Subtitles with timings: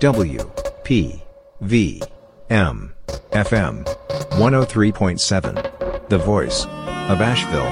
[0.00, 0.50] W
[0.82, 1.22] P
[1.60, 2.02] V
[2.48, 2.94] M
[3.32, 3.84] FM
[4.30, 6.08] 103.7.
[6.08, 7.68] The voice of Asheville.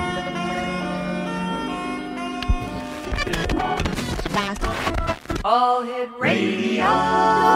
[5.43, 7.48] All Hit Radio.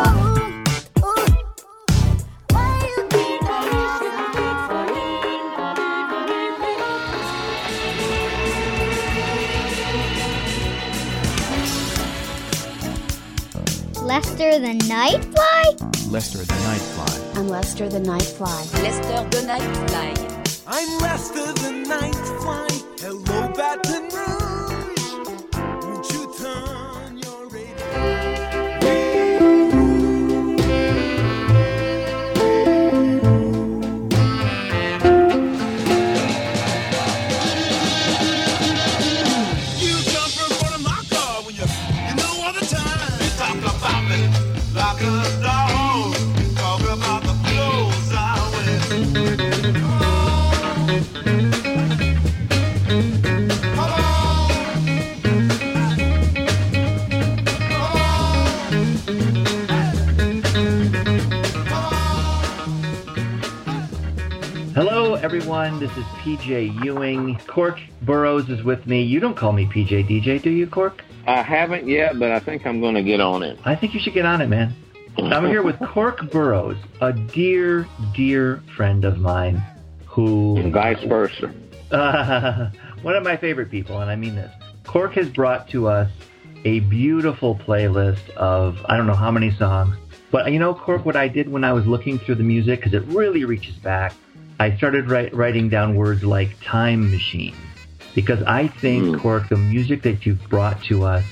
[14.63, 16.13] The Nightfly?
[16.13, 17.37] Lester the Nightfly.
[17.37, 18.73] I'm Lester the Nightfly.
[18.85, 20.63] Lester the Nightfly.
[20.69, 22.72] I'm Lester the Nightfly.
[65.35, 65.81] Everyone.
[65.81, 67.39] This is PJ Ewing.
[67.47, 69.01] Cork Burrows is with me.
[69.01, 71.03] You don't call me PJ DJ, do you, Cork?
[71.27, 73.59] I haven't yet, but I think I'm going to get on it.
[73.65, 74.75] I think you should get on it, man.
[75.17, 79.63] I'm here with Cork Burrows, a dear, dear friend of mine
[80.05, 80.59] who.
[80.59, 81.51] And vice versa.
[81.91, 84.53] Uh, one of my favorite people, and I mean this.
[84.85, 86.11] Cork has brought to us
[86.67, 89.97] a beautiful playlist of I don't know how many songs.
[90.31, 92.93] But you know, Cork, what I did when I was looking through the music, because
[92.93, 94.13] it really reaches back,
[94.63, 97.57] I started write, writing down words like time machine.
[98.15, 99.21] Because I think, Mm.
[99.21, 101.25] Cork, the music that you've brought to us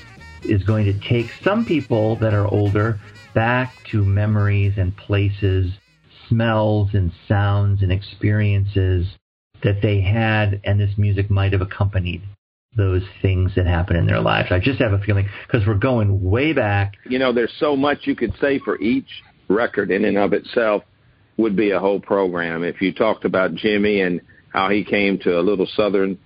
[0.43, 2.99] is going to take some people that are older
[3.33, 5.71] back to memories and places,
[6.27, 9.07] smells and sounds and experiences
[9.63, 12.21] that they had, and this music might have accompanied
[12.75, 14.51] those things that happened in their lives.
[14.51, 16.95] I just have a feeling because we're going way back.
[17.07, 20.83] You know, there's so much you could say for each record in and of itself
[21.41, 22.63] would be a whole program.
[22.63, 26.17] If you talked about Jimmy and how he came to a little southern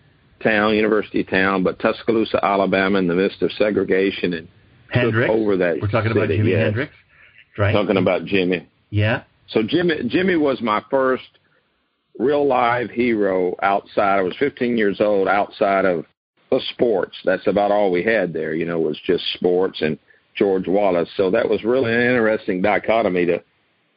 [0.43, 4.47] town, university town, but Tuscaloosa, Alabama, in the midst of segregation and
[4.89, 5.27] Hendrix.
[5.27, 6.63] took over that We're talking about city, Jimi yes.
[6.63, 6.93] Hendrix,
[7.57, 7.73] right?
[7.73, 8.67] Talking about Jimmy.
[8.89, 9.23] yeah.
[9.47, 11.29] So Jimmy Jimmy was my first
[12.17, 14.17] real live hero outside.
[14.17, 16.05] I was 15 years old outside of
[16.49, 17.15] the sports.
[17.23, 18.55] That's about all we had there.
[18.55, 19.99] You know, was just sports and
[20.35, 21.09] George Wallace.
[21.15, 23.43] So that was really an interesting dichotomy to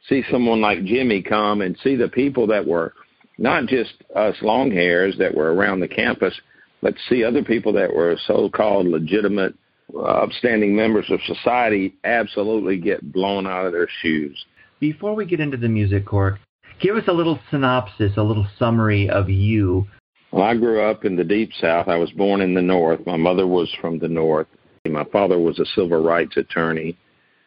[0.09, 2.93] see someone like Jimmy come and see the people that were
[3.37, 6.33] not just us long hairs that were around the campus,
[6.81, 9.53] but see other people that were so-called legitimate,
[9.95, 14.45] uh, upstanding members of society absolutely get blown out of their shoes.
[14.79, 16.39] Before we get into the music, Cork,
[16.81, 19.87] give us a little synopsis, a little summary of you.
[20.31, 21.87] Well, I grew up in the deep south.
[21.87, 23.05] I was born in the north.
[23.05, 24.47] My mother was from the north.
[24.85, 26.97] My father was a civil rights attorney.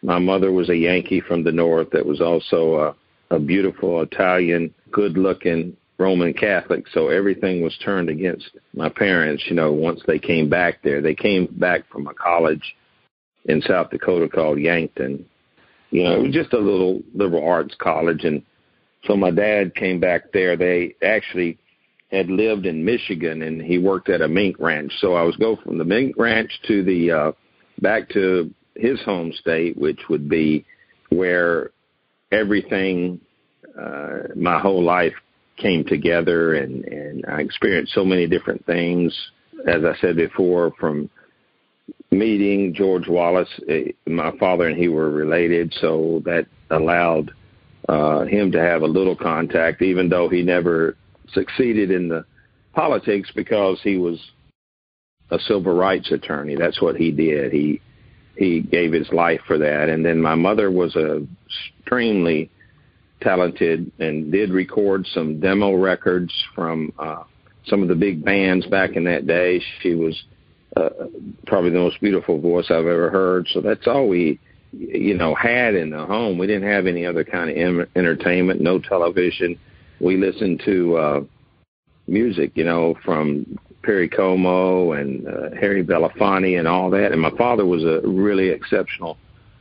[0.03, 2.95] My mother was a Yankee from the north that was also
[3.31, 6.87] a, a beautiful Italian, good looking Roman Catholic.
[6.93, 11.01] So everything was turned against my parents, you know, once they came back there.
[11.01, 12.75] They came back from a college
[13.45, 15.25] in South Dakota called Yankton.
[15.91, 18.25] You know, it was just a little liberal arts college.
[18.25, 18.43] And
[19.05, 20.57] so my dad came back there.
[20.57, 21.59] They actually
[22.11, 24.93] had lived in Michigan and he worked at a mink ranch.
[24.99, 27.33] So I was go from the mink ranch to the uh
[27.81, 30.65] back to his home state, which would be
[31.11, 31.71] where
[32.31, 33.21] everything
[33.79, 35.15] uh my whole life
[35.57, 39.15] came together and and I experienced so many different things
[39.67, 41.11] as I said before from
[42.11, 47.31] meeting George Wallace eh, my father and he were related so that allowed
[47.89, 50.97] uh him to have a little contact even though he never
[51.33, 52.25] succeeded in the
[52.73, 54.19] politics because he was
[55.31, 56.55] a civil rights attorney.
[56.57, 57.53] That's what he did.
[57.53, 57.81] He
[58.37, 59.89] he gave his life for that.
[59.89, 61.27] And then my mother was a
[61.81, 62.51] extremely
[63.21, 67.25] talented and did record some demo records from uh,
[67.67, 69.63] some of the big bands back in that day.
[69.81, 70.21] She was
[70.77, 70.89] uh,
[71.47, 73.47] probably the most beautiful voice I've ever heard.
[73.53, 74.41] So that's all we
[74.73, 76.39] you know had in the home.
[76.39, 79.59] We didn't have any other kind of em- entertainment, no television
[80.03, 81.21] we listened to uh,
[82.07, 87.13] music, you know, from Perry Como and uh, Harry Belafonte and all that.
[87.13, 89.17] And my father was a really exceptional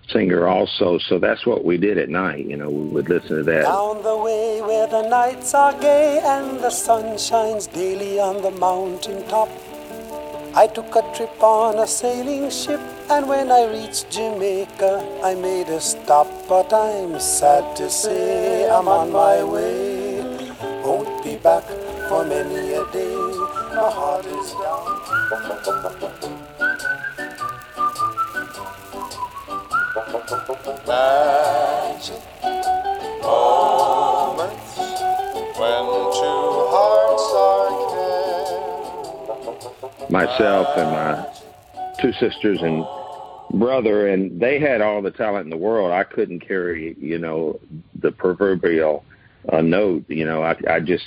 [0.09, 2.45] singer also, so that's what we did at night.
[2.45, 3.63] You know, we would listen to that.
[3.63, 8.51] Down the way where the nights are gay and the sun shines daily on the
[8.51, 9.49] mountain top.
[10.53, 12.81] I took a trip on a sailing ship
[13.11, 18.87] And when I reached Jamaica, I made a stop, but I'm sad to say I'm
[18.87, 20.21] on my way.
[20.81, 21.65] Won't be back
[22.07, 23.60] for many a day.
[23.73, 24.83] My heart is down.
[30.85, 32.21] Magic
[33.21, 34.77] moments
[35.57, 35.83] when
[36.19, 36.41] two
[36.73, 37.71] hearts are
[40.11, 41.25] myself and my
[42.01, 42.85] two sisters and
[43.57, 45.91] brother, and they had all the talent in the world.
[45.91, 47.59] I couldn't carry, you know,
[47.95, 49.05] the proverbial
[49.47, 50.03] uh, note.
[50.09, 51.05] You know, I, I just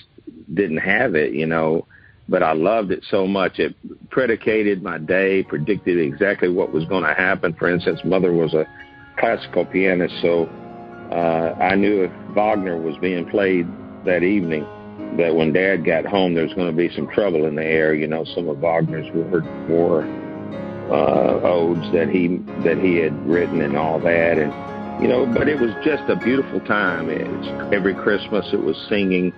[0.52, 1.34] didn't have it.
[1.34, 1.86] You know,
[2.28, 3.58] but I loved it so much.
[3.58, 3.74] It
[4.10, 7.54] predicated my day, predicted exactly what was going to happen.
[7.54, 8.66] For instance, mother was a
[9.18, 10.46] classical pianist, so
[11.12, 13.66] uh, I knew if Wagner was being played
[14.04, 14.66] that evening,
[15.16, 17.94] that when Dad got home, there was going to be some trouble in the air.
[17.94, 20.02] You know, some of Wagner's war, war
[20.90, 25.48] uh, odes that he that he had written and all that, and you know, but
[25.48, 27.08] it was just a beautiful time.
[27.10, 29.32] It's, every Christmas, it was singing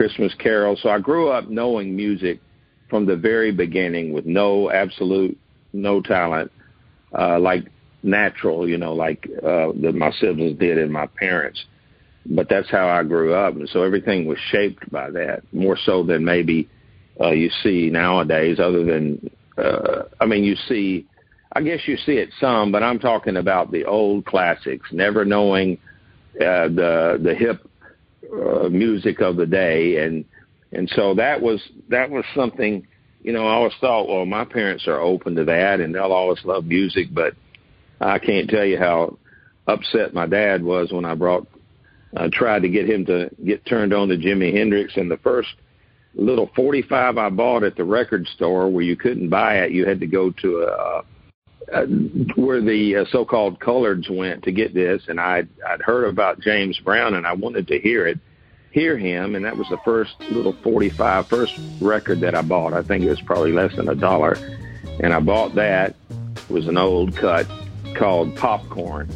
[0.00, 0.80] Christmas carols.
[0.82, 2.40] So I grew up knowing music
[2.88, 5.38] from the very beginning with no absolute
[5.74, 6.50] no talent,
[7.12, 7.66] uh, like
[8.02, 11.62] natural, you know, like uh, that my siblings did and my parents.
[12.24, 16.02] But that's how I grew up, and so everything was shaped by that more so
[16.02, 16.70] than maybe
[17.20, 18.58] uh, you see nowadays.
[18.58, 21.06] Other than, uh, I mean, you see,
[21.52, 24.88] I guess you see it some, but I'm talking about the old classics.
[24.92, 25.76] Never knowing
[26.36, 27.69] uh, the the hip
[28.32, 30.24] uh, music of the day, and
[30.72, 32.86] and so that was that was something.
[33.22, 36.42] You know, I always thought, well, my parents are open to that, and they'll always
[36.42, 37.34] love music, but
[38.00, 39.18] I can't tell you how
[39.66, 41.46] upset my dad was when I brought
[42.16, 44.96] uh, tried to get him to get turned on to Jimi Hendrix.
[44.96, 45.48] And the first
[46.14, 50.00] little 45 I bought at the record store where you couldn't buy it, you had
[50.00, 51.04] to go to a,
[51.72, 51.86] a
[52.36, 55.02] where the uh, so-called coloreds went to get this.
[55.08, 58.18] And I'd, I'd heard about James Brown and I wanted to hear it,
[58.72, 59.34] hear him.
[59.34, 62.72] And that was the first little 45, first record that I bought.
[62.72, 64.36] I think it was probably less than a dollar.
[65.00, 65.94] And I bought that.
[66.10, 67.46] It was an old cut
[67.94, 69.08] called Popcorn.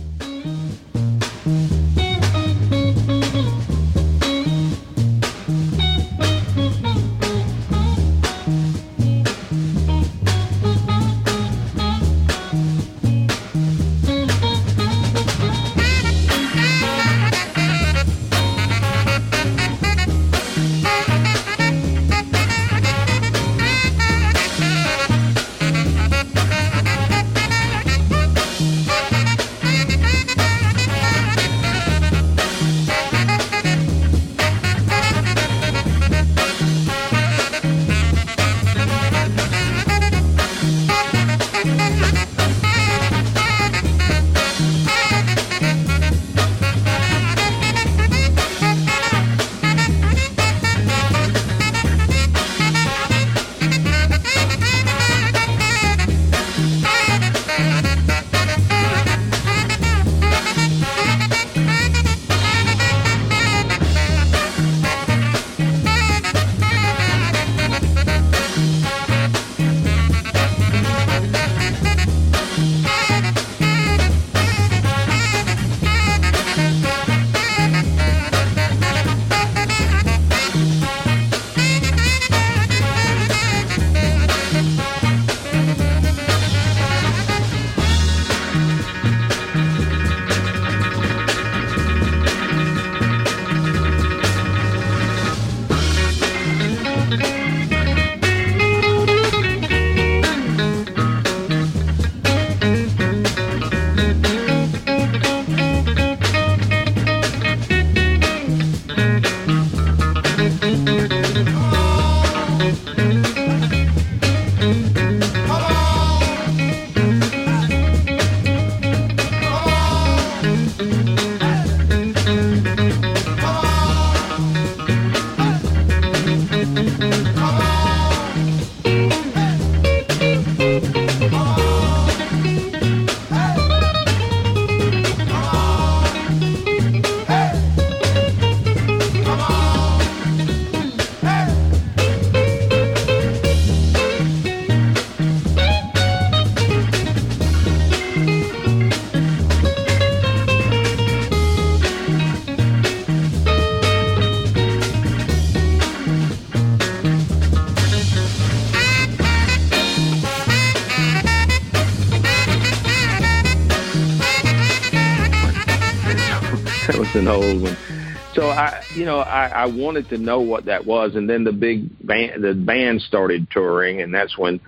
[169.44, 173.03] I, I wanted to know what that was, and then the big band, the band
[173.03, 174.60] started touring, and that's when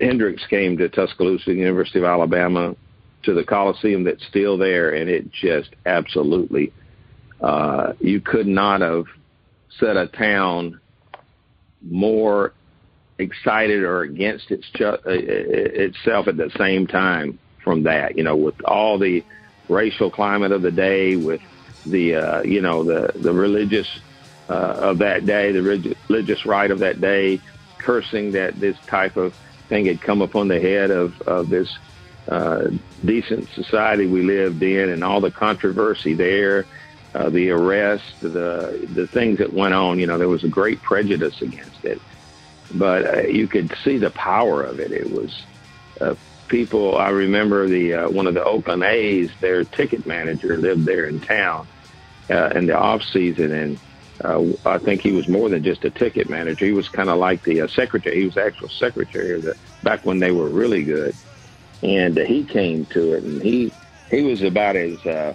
[0.00, 2.76] Hendrix came to Tuscaloosa, University of Alabama,
[3.24, 6.72] to the Coliseum that's still there, and it just absolutely,
[7.40, 9.04] uh, you could not have
[9.80, 10.80] set a town
[11.82, 12.52] more
[13.18, 18.16] excited or against its uh, itself at the same time from that.
[18.16, 19.24] You know, with all the
[19.68, 21.40] racial climate of the day, with
[21.90, 23.88] the uh, you know the the religious
[24.48, 25.62] uh, of that day, the
[26.08, 27.40] religious right of that day,
[27.78, 29.34] cursing that this type of
[29.68, 31.76] thing had come upon the head of of this
[32.28, 32.68] uh,
[33.04, 36.66] decent society we lived in, and all the controversy there.
[37.14, 40.82] Uh, the arrest, the the things that went on, you know, there was a great
[40.82, 42.00] prejudice against it,
[42.74, 44.92] but uh, you could see the power of it.
[44.92, 45.42] It was
[46.00, 46.14] uh,
[46.48, 46.96] people.
[46.98, 51.20] I remember the uh, one of the Oakland A's, their ticket manager lived there in
[51.20, 51.66] town,
[52.30, 53.78] uh, in the off season, and
[54.24, 56.64] uh, I think he was more than just a ticket manager.
[56.64, 58.18] He was kind of like the uh, secretary.
[58.20, 61.14] He was the actual secretary of the, back when they were really good,
[61.82, 63.72] and uh, he came to it, and he
[64.10, 65.34] he was about as uh,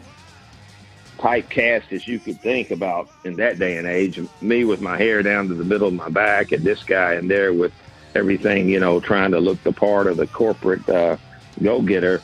[1.17, 4.19] typecast as you could think about in that day and age.
[4.41, 7.27] Me with my hair down to the middle of my back, and this guy in
[7.27, 7.73] there with
[8.15, 11.17] everything, you know, trying to look the part of the corporate uh,
[11.61, 12.21] go getter,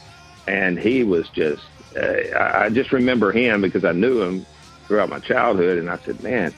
[0.48, 1.64] and he was just.
[1.96, 4.46] Uh, I just remember him because I knew him
[4.88, 6.54] throughout my childhood, and I said, "Man,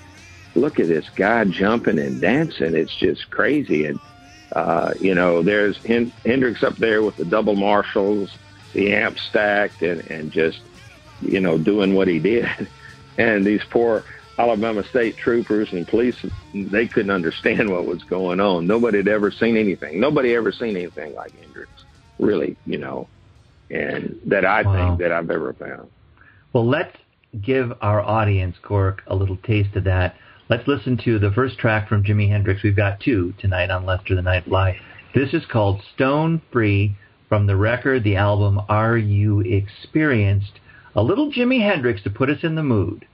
[0.56, 2.76] look at this guy jumping and dancing!
[2.76, 4.00] It's just crazy." And
[4.54, 8.36] uh, you know, there's Hendrix up there with the double Marshalls,
[8.74, 10.60] the amp stacked, and and just
[11.22, 12.48] you know doing what he did.
[13.18, 14.06] And these poor
[14.38, 16.16] Alabama State troopers and police,
[16.54, 18.66] they couldn't understand what was going on.
[18.66, 20.00] Nobody had ever seen anything.
[20.00, 21.70] Nobody ever seen anything like Hendrix,
[22.18, 23.10] really, you know,
[23.70, 24.74] and that I wow.
[24.74, 25.90] think that I've ever found.
[26.54, 26.96] Well, let's
[27.42, 30.16] give our audience, Cork, a little taste of that.
[30.50, 32.64] Let's listen to the first track from Jimi Hendrix.
[32.64, 34.76] We've got two tonight on Lester the Nightfly.
[35.14, 36.96] This is called Stone Free
[37.28, 40.60] from the record, the album Are You Experienced?
[40.96, 43.06] A little Jimi Hendrix to put us in the mood.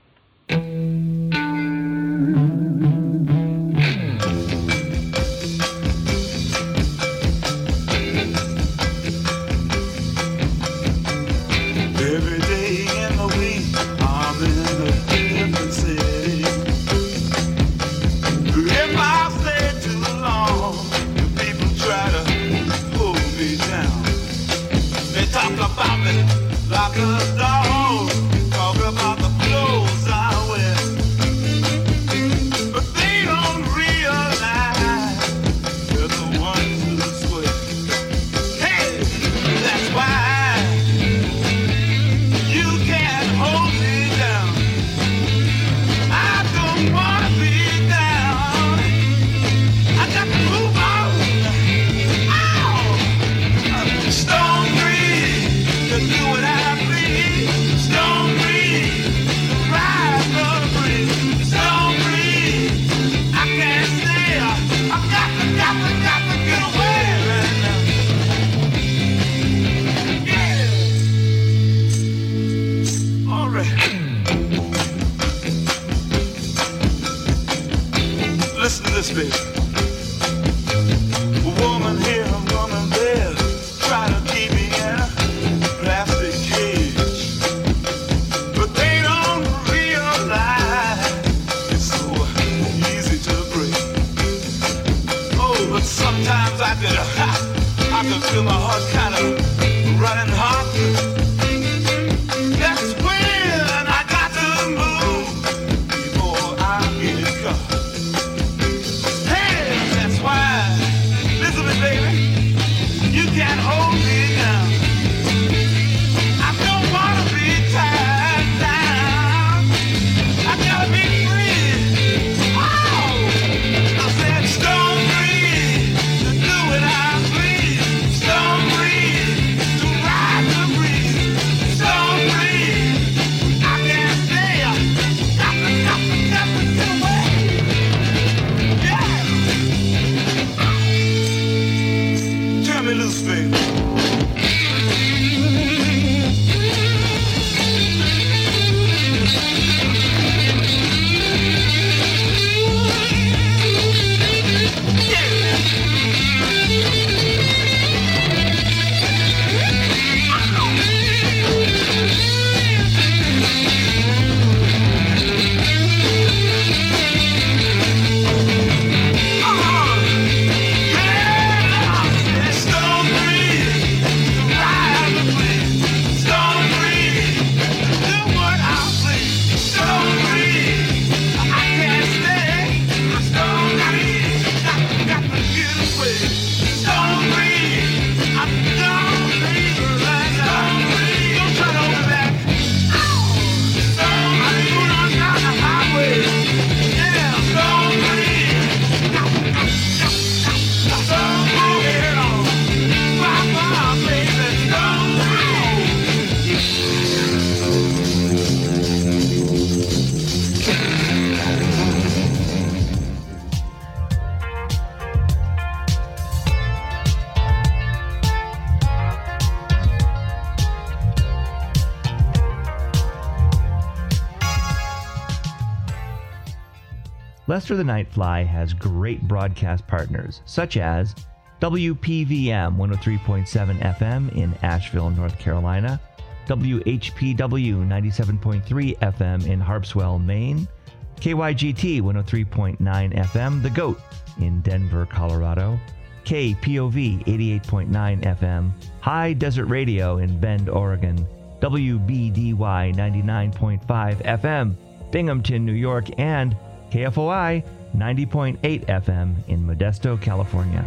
[227.66, 231.16] Lester the Nightfly has great broadcast partners, such as
[231.60, 236.00] WPVM 103.7 FM in Asheville, North Carolina,
[236.46, 240.68] WHPW 97.3 FM in Harpswell, Maine,
[241.16, 244.00] KYGT 103.9 FM, The Goat
[244.38, 245.76] in Denver, Colorado,
[246.24, 248.70] KPOV 88.9 FM,
[249.00, 251.26] High Desert Radio in Bend, Oregon,
[251.60, 254.76] WBDY 99.5 FM,
[255.10, 256.56] Binghamton, New York, and
[256.90, 257.64] KFOI
[257.96, 260.84] 90.8 FM in Modesto, California.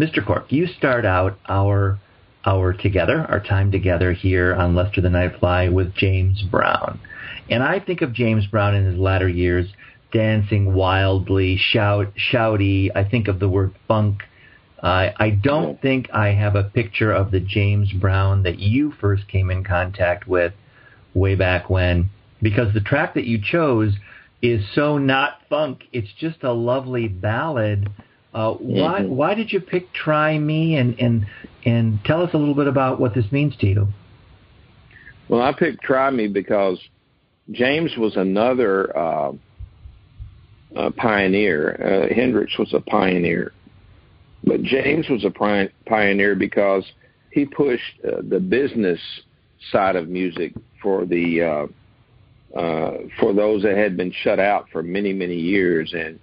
[0.00, 0.24] Mr.
[0.24, 1.98] Cork, you start out our
[2.46, 6.98] our together, our time together here on Lester the Nightfly with James Brown.
[7.50, 9.66] And I think of James Brown in his latter years
[10.12, 12.90] dancing wildly, shout, shouty.
[12.94, 14.22] I think of the word funk.
[14.82, 19.28] Uh, I don't think I have a picture of the James Brown that you first
[19.28, 20.54] came in contact with
[21.12, 23.92] way back when, because the track that you chose
[24.40, 25.82] is so not funk.
[25.92, 27.90] It's just a lovely ballad.
[28.32, 29.14] Uh, why Mm-hmm.
[29.14, 31.26] why did you pick "Try Me" and and
[31.66, 33.88] and tell us a little bit about what this means to you?
[35.28, 36.80] Well, I picked Try Me because
[37.50, 39.32] James was another uh,
[40.76, 42.08] uh, pioneer.
[42.10, 43.52] Uh, Hendrix was a pioneer.
[44.44, 46.84] But James was a pi- pioneer because
[47.30, 49.00] he pushed uh, the business
[49.70, 54.82] side of music for the uh, uh, for those that had been shut out for
[54.82, 56.18] many many years, and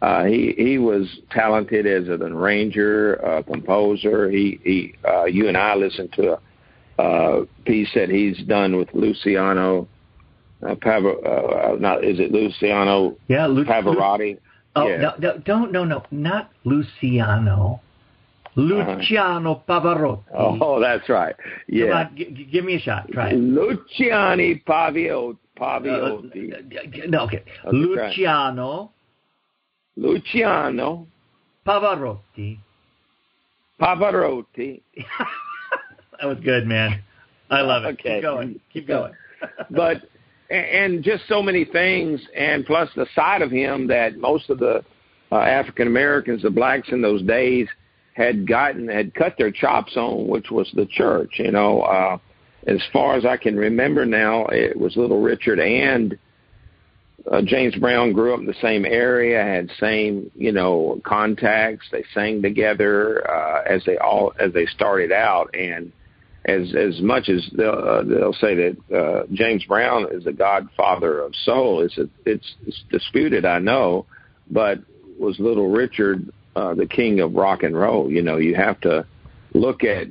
[0.00, 4.30] uh, he he was talented as an arranger, a composer.
[4.30, 4.94] He he
[5.28, 6.40] you and I listened to a
[6.98, 9.86] uh, piece that he's done with Luciano.
[10.66, 14.38] Uh, Pav- uh, not is it Luciano Yeah, Lu- Pavarotti?
[14.74, 14.96] Oh yeah.
[14.98, 17.80] no, no, don't no no not Luciano,
[18.56, 20.24] Luciano Pavarotti.
[20.34, 21.34] Oh, that's right.
[21.36, 21.92] Come Yeah.
[21.92, 23.10] on, g- g- give me a shot.
[23.12, 23.36] Try it.
[23.36, 26.52] Luciani Pavio, Uh, Paviotti.
[26.52, 27.42] uh, no, okay.
[27.64, 27.76] Okay.
[27.76, 28.92] Luciano
[29.96, 31.06] Luciano
[31.66, 32.58] Pavarotti.
[33.80, 34.82] Pavarotti.
[36.18, 37.02] That was good, man.
[37.50, 37.88] I love it.
[38.00, 38.14] Okay.
[38.14, 38.60] Keep going.
[38.72, 39.12] Keep going.
[39.70, 39.98] but
[40.50, 44.84] and just so many things, and plus the side of him that most of the
[45.32, 47.68] uh, African Americans, the blacks in those days,
[48.14, 51.32] had gotten had cut their chops on, which was the church.
[51.38, 52.18] You know, uh,
[52.66, 56.18] as far as I can remember now, it was Little Richard and
[57.30, 61.86] uh, James Brown grew up in the same area, had same you know contacts.
[61.90, 65.92] They sang together uh, as they all as they started out, and
[66.46, 71.20] as as much as they'll, uh, they'll say that uh, James Brown is the godfather
[71.20, 74.06] of soul, it's a, it's, it's disputed, I know,
[74.50, 74.78] but
[75.18, 78.10] was Little Richard uh, the king of rock and roll?
[78.10, 79.06] You know, you have to
[79.52, 80.08] look at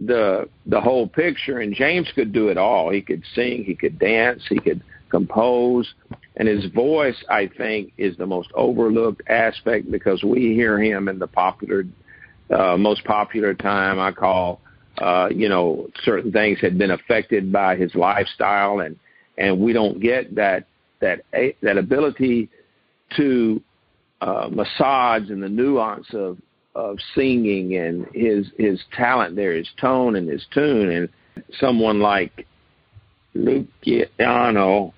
[0.00, 2.90] the the whole picture, and James could do it all.
[2.90, 5.92] He could sing, he could dance, he could compose,
[6.36, 11.18] and his voice, I think, is the most overlooked aspect because we hear him in
[11.18, 11.84] the popular,
[12.50, 13.98] uh, most popular time.
[13.98, 14.60] I call,
[15.00, 18.96] uh, you know, certain things had been affected by his lifestyle, and
[19.36, 20.66] and we don't get that
[21.00, 21.24] that
[21.62, 22.48] that ability
[23.16, 23.62] to
[24.20, 26.38] uh, massage and the nuance of
[26.74, 31.08] of singing and his his talent there, his tone and his tune, and
[31.58, 32.46] someone like
[33.34, 34.94] Luciano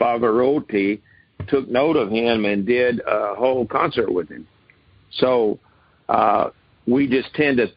[0.00, 1.00] Pavarotti
[1.48, 4.46] took note of him and did a whole concert with him.
[5.12, 5.58] So
[6.08, 6.50] uh,
[6.86, 7.68] we just tend to,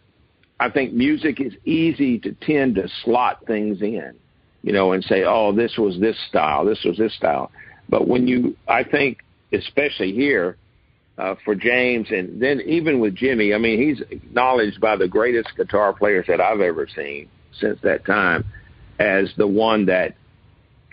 [0.63, 4.13] I think music is easy to tend to slot things in,
[4.61, 7.51] you know, and say, oh, this was this style, this was this style.
[7.89, 10.55] But when you, I think, especially here,
[11.17, 15.49] uh, for James, and then even with Jimmy, I mean, he's acknowledged by the greatest
[15.57, 17.27] guitar players that I've ever seen
[17.59, 18.45] since that time
[18.99, 20.15] as the one that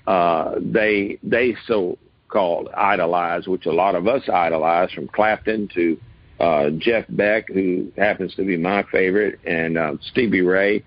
[0.04, 5.96] uh, they they so called idolize, which a lot of us idolize, from Clapton to
[6.40, 10.82] uh, Jeff Beck, who happens to be my favorite, and uh, Stevie Ray.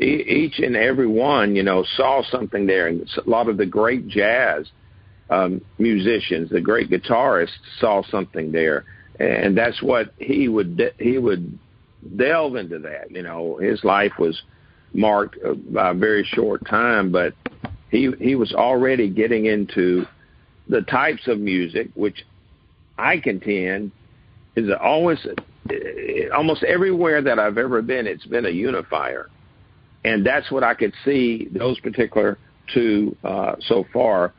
[0.00, 3.66] E- each and every one, you know, saw something there, and a lot of the
[3.66, 4.66] great jazz
[5.30, 8.84] um, musicians, the great guitarists, saw something there,
[9.20, 11.58] and that's what he would de- he would
[12.16, 13.10] delve into that.
[13.10, 14.40] You know, his life was
[14.94, 17.34] marked uh, by a very short time, but
[17.90, 20.06] he he was already getting into
[20.68, 22.24] the types of music which
[22.96, 23.92] I contend
[24.56, 28.06] is always uh, almost everywhere that I've ever been.
[28.06, 29.30] It's been a unifier,
[30.04, 32.38] and that's what I could see those particular
[32.72, 34.32] two uh, so far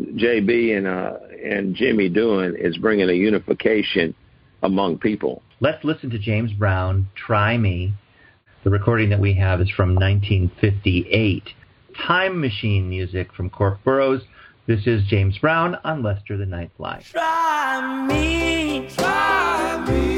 [0.00, 4.14] JB and uh, and Jimmy doing is bringing a unification
[4.62, 5.42] among people.
[5.60, 7.92] Let's listen to James Brown, Try Me.
[8.64, 11.44] The recording that we have is from 1958.
[12.06, 14.22] Time Machine music from Cork Burrows.
[14.66, 17.10] This is James Brown on Lester the Nightfly.
[17.10, 19.17] Try me, try
[19.88, 20.17] me,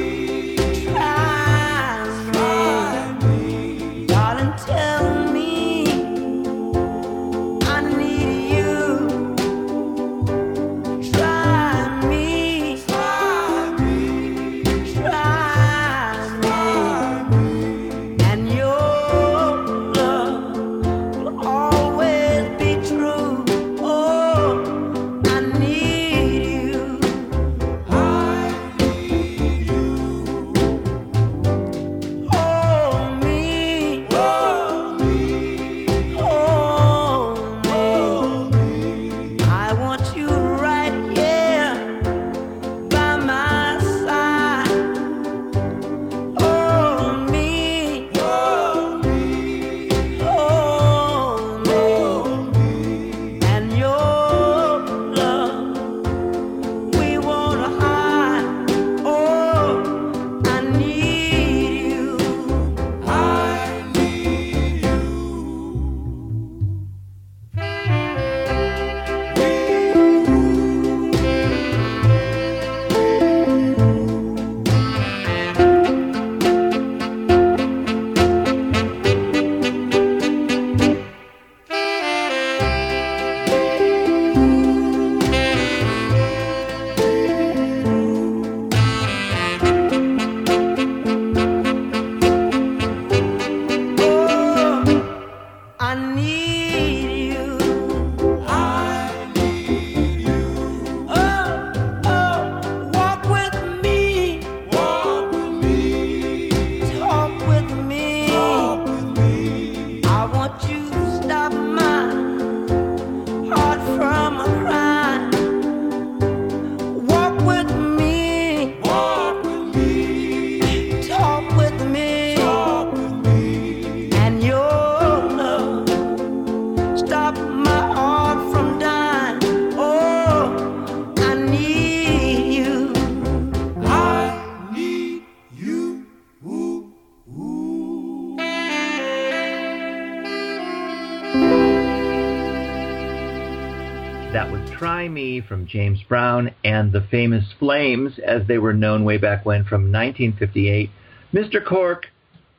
[144.32, 149.04] That was Try Me from James Brown and the famous Flames, as they were known
[149.04, 150.88] way back when, from 1958.
[151.34, 151.64] Mr.
[151.64, 152.06] Cork,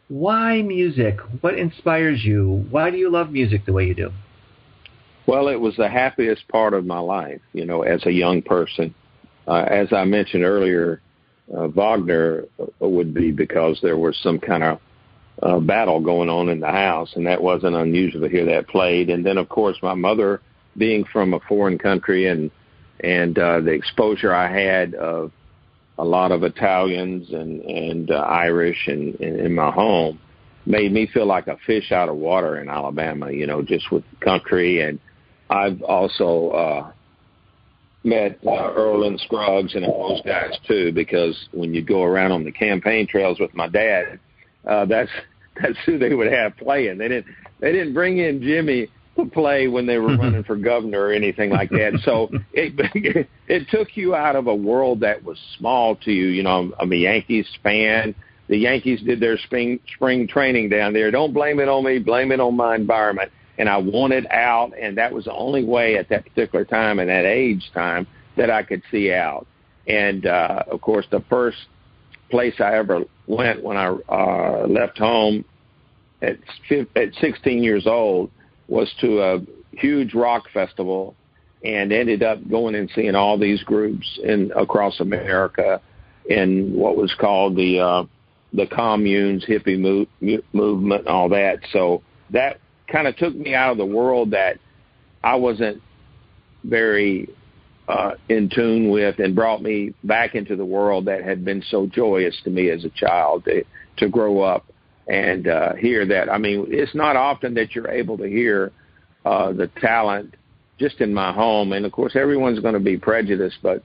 [0.09, 1.21] why music?
[1.39, 2.65] What inspires you?
[2.69, 4.11] Why do you love music the way you do?
[5.25, 8.93] Well, it was the happiest part of my life, you know, as a young person.
[9.47, 11.01] Uh, as I mentioned earlier,
[11.55, 12.47] uh, Wagner
[12.81, 14.79] would be because there was some kind of
[15.41, 19.09] uh, battle going on in the house, and that wasn't unusual to hear that played.
[19.09, 20.41] And then, of course, my mother,
[20.77, 22.51] being from a foreign country, and
[22.99, 25.31] and uh, the exposure I had of
[25.97, 30.19] a lot of Italians and and uh, Irish and, and in my home
[30.65, 33.31] made me feel like a fish out of water in Alabama.
[33.31, 34.99] You know, just with the country, and
[35.49, 36.91] I've also uh,
[38.03, 42.31] met uh, Earl and Scruggs and all those guys too, because when you go around
[42.31, 44.19] on the campaign trails with my dad,
[44.67, 45.11] uh, that's
[45.61, 46.97] that's who they would have playing.
[46.97, 47.27] They didn't
[47.59, 48.89] they didn't bring in Jimmy
[49.33, 51.99] play when they were running for governor or anything like that.
[52.03, 56.27] So it it took you out of a world that was small to you.
[56.27, 58.15] You know, I'm a Yankees fan.
[58.47, 61.11] The Yankees did their spring spring training down there.
[61.11, 61.99] Don't blame it on me.
[61.99, 63.31] Blame it on my environment.
[63.57, 67.09] And I wanted out, and that was the only way at that particular time and
[67.09, 69.45] that age time that I could see out.
[69.87, 71.57] And uh, of course, the first
[72.29, 75.45] place I ever went when I uh, left home
[76.21, 76.37] at
[76.95, 78.31] at 16 years old
[78.71, 79.41] was to a
[79.73, 81.13] huge rock festival
[81.63, 85.81] and ended up going and seeing all these groups in across America
[86.25, 88.03] in what was called the uh,
[88.53, 90.07] the communes, hippie move,
[90.53, 91.59] movement, and all that.
[91.71, 94.57] So that kind of took me out of the world that
[95.23, 95.81] I wasn't
[96.63, 97.29] very
[97.87, 101.87] uh, in tune with, and brought me back into the world that had been so
[101.87, 103.65] joyous to me as a child to
[103.97, 104.70] to grow up
[105.07, 106.29] and uh, hear that.
[106.29, 108.71] I mean, it's not often that you're able to hear
[109.25, 110.35] uh, the talent
[110.79, 113.83] just in my home, and of course, everyone's going to be prejudiced, but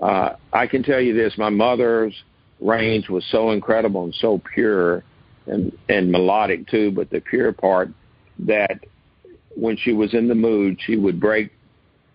[0.00, 2.14] uh, I can tell you this: my mother's
[2.60, 5.04] range was so incredible and so pure,
[5.46, 6.90] and and melodic too.
[6.90, 7.90] But the pure part
[8.40, 8.84] that
[9.54, 11.52] when she was in the mood, she would break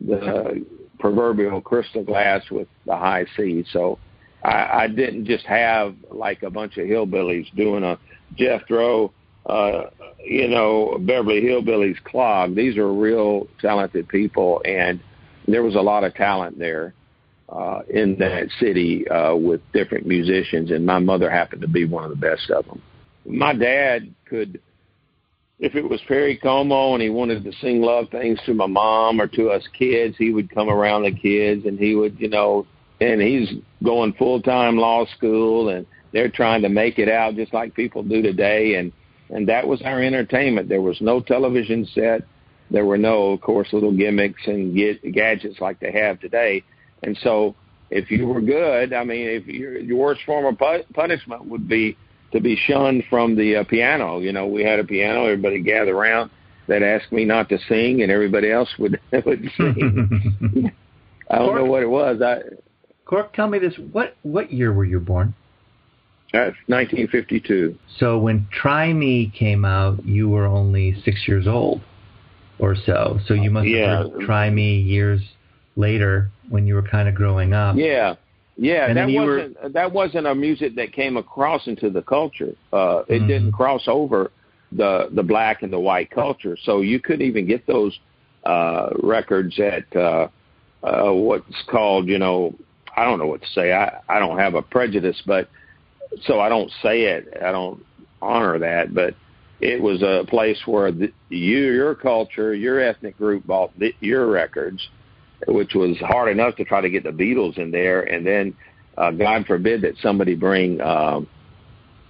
[0.01, 0.65] the
[0.99, 3.63] proverbial crystal glass with the high C.
[3.71, 3.99] So
[4.43, 7.97] I, I didn't just have like a bunch of hillbillies doing a
[8.35, 9.13] Jethro,
[9.45, 9.83] uh,
[10.23, 12.55] you know, Beverly Hillbillies clog.
[12.55, 14.99] These are real talented people, and
[15.47, 16.93] there was a lot of talent there
[17.49, 22.03] uh, in that city uh, with different musicians, and my mother happened to be one
[22.03, 22.81] of the best of them.
[23.25, 24.59] My dad could,
[25.59, 29.21] if it was Perry Como and he wanted to sing love things to my mom
[29.21, 32.67] or to us kids, he would come around the kids and he would, you know,
[32.99, 33.49] and he's
[33.83, 38.03] going full time law school and they're trying to make it out just like people
[38.03, 38.91] do today and
[39.29, 40.69] and that was our entertainment.
[40.69, 42.21] There was no television set.
[42.71, 46.63] There were no, of course, little gimmicks and get, gadgets like they have today.
[47.03, 47.55] And so,
[47.89, 51.67] if you were good, I mean, if your your worst form of pu- punishment would
[51.67, 51.97] be
[52.33, 54.19] to be shunned from the uh, piano.
[54.19, 55.23] You know, we had a piano.
[55.25, 56.31] Everybody gathered around.
[56.67, 60.71] That asked me not to sing, and everybody else would would sing.
[61.29, 62.21] I don't know what it was.
[62.21, 62.41] I
[63.05, 65.33] Cork, tell me this: what what year were you born?
[66.45, 67.77] That's 1952.
[67.97, 71.81] So when Try Me came out, you were only six years old,
[72.59, 73.19] or so.
[73.27, 74.03] So you must Yeah.
[74.03, 75.21] have heard Try Me years
[75.75, 77.75] later when you were kind of growing up.
[77.75, 78.15] Yeah,
[78.57, 78.87] yeah.
[78.87, 82.53] And that you were- wasn't that wasn't a music that came across into the culture.
[82.73, 83.27] Uh, it Mhm.
[83.27, 84.31] didn't cross over
[84.71, 87.97] the the black and the white culture, so you couldn't even get those
[88.43, 90.27] uh, records at uh,
[90.83, 92.53] uh, what's called, you know,
[92.95, 93.73] I don't know what to say.
[93.73, 95.49] I I don't have a prejudice, but
[96.23, 97.33] so I don't say it.
[97.43, 97.83] I don't
[98.21, 99.15] honor that, but
[99.59, 104.27] it was a place where the, you, your culture, your ethnic group bought the, your
[104.27, 104.87] records,
[105.47, 108.55] which was hard enough to try to get the Beatles in there, and then
[108.97, 111.27] uh, God forbid that somebody bring um,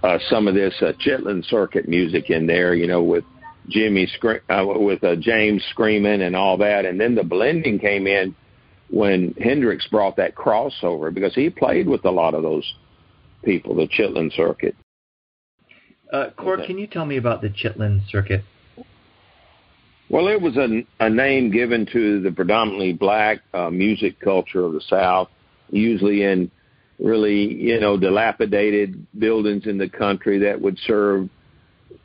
[0.02, 3.24] uh, some of this uh, Chitlin circuit music in there, you know, with
[3.68, 4.08] Jimmy
[4.48, 8.34] uh, with uh, James screaming and all that, and then the blending came in
[8.90, 12.64] when Hendrix brought that crossover because he played with a lot of those
[13.48, 14.76] people, the Chitlin circuit.
[16.12, 16.66] Uh, Okay.
[16.66, 18.42] can you tell me about the Chitlin circuit?
[20.10, 24.72] Well, it was a, a name given to the predominantly black uh, music culture of
[24.74, 25.28] the South,
[25.70, 26.50] usually in
[26.98, 31.28] really, you know, dilapidated buildings in the country that would serve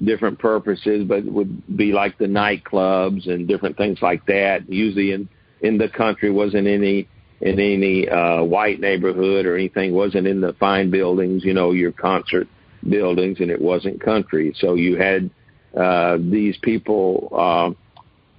[0.04, 4.70] different purposes, but would be like the nightclubs and different things like that.
[4.70, 5.28] Usually in
[5.62, 7.08] in the country, wasn't any
[7.44, 9.94] in any uh, white neighborhood or anything.
[9.94, 12.48] wasn't in the fine buildings, you know, your concert
[12.88, 14.54] buildings, and it wasn't country.
[14.58, 15.30] So you had
[15.78, 17.30] uh, these people.
[17.32, 17.80] Uh,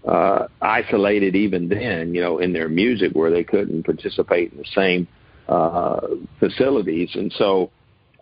[0.09, 4.67] uh, isolated even then, you know, in their music where they couldn't participate in the
[4.75, 5.09] same
[5.49, 6.07] uh,
[6.39, 7.09] facilities.
[7.15, 7.71] And so,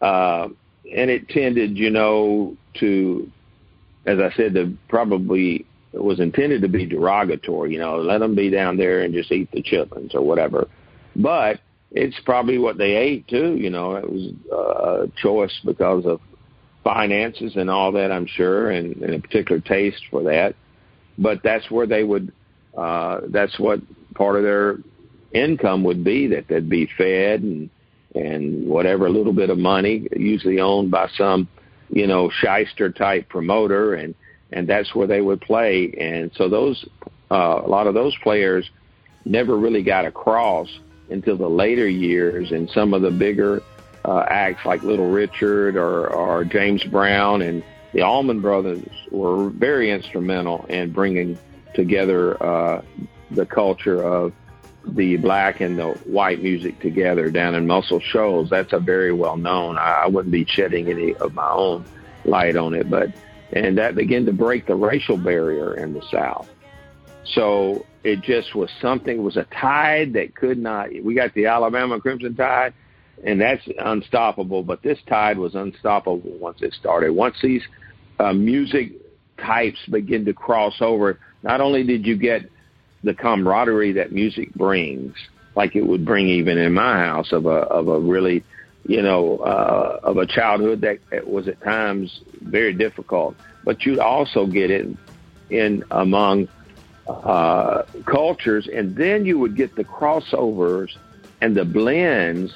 [0.00, 0.46] uh,
[0.94, 3.28] and it tended, you know, to,
[4.06, 8.34] as I said, to probably it was intended to be derogatory, you know, let them
[8.34, 10.68] be down there and just eat the chitlins or whatever.
[11.14, 16.06] But it's probably what they ate too, you know, it was uh, a choice because
[16.06, 16.20] of
[16.82, 20.54] finances and all that, I'm sure, and, and a particular taste for that.
[21.18, 22.32] But that's where they would
[22.76, 23.80] uh that's what
[24.14, 24.78] part of their
[25.34, 27.68] income would be that they'd be fed and
[28.14, 31.48] and whatever little bit of money usually owned by some
[31.90, 33.94] you know shyster type promoter.
[33.94, 34.14] And
[34.52, 36.84] and that's where they would play and so those
[37.30, 38.70] uh a lot of those players
[39.24, 40.68] never really got across
[41.10, 43.62] until the later years and some of the bigger
[44.04, 47.62] uh acts like little richard or or james brown and
[47.92, 51.38] the Allman Brothers were very instrumental in bringing
[51.74, 52.82] together uh,
[53.30, 54.32] the culture of
[54.84, 58.50] the black and the white music together down in Muscle Shoals.
[58.50, 59.78] That's a very well known.
[59.78, 61.84] I, I wouldn't be shedding any of my own
[62.24, 63.10] light on it, but
[63.52, 66.48] and that began to break the racial barrier in the South.
[67.24, 69.18] So it just was something.
[69.18, 70.88] It was a tide that could not.
[71.02, 72.74] We got the Alabama Crimson Tide,
[73.24, 74.62] and that's unstoppable.
[74.62, 77.12] But this tide was unstoppable once it started.
[77.12, 77.62] Once these
[78.18, 78.92] uh, music
[79.38, 82.50] types begin to cross over, not only did you get
[83.04, 85.14] the camaraderie that music brings,
[85.54, 88.42] like it would bring even in my house of a of a really,
[88.86, 94.46] you know, uh, of a childhood that was at times very difficult, but you'd also
[94.46, 94.88] get it
[95.50, 96.48] in among
[97.06, 100.96] uh, cultures, and then you would get the crossovers
[101.40, 102.52] and the blends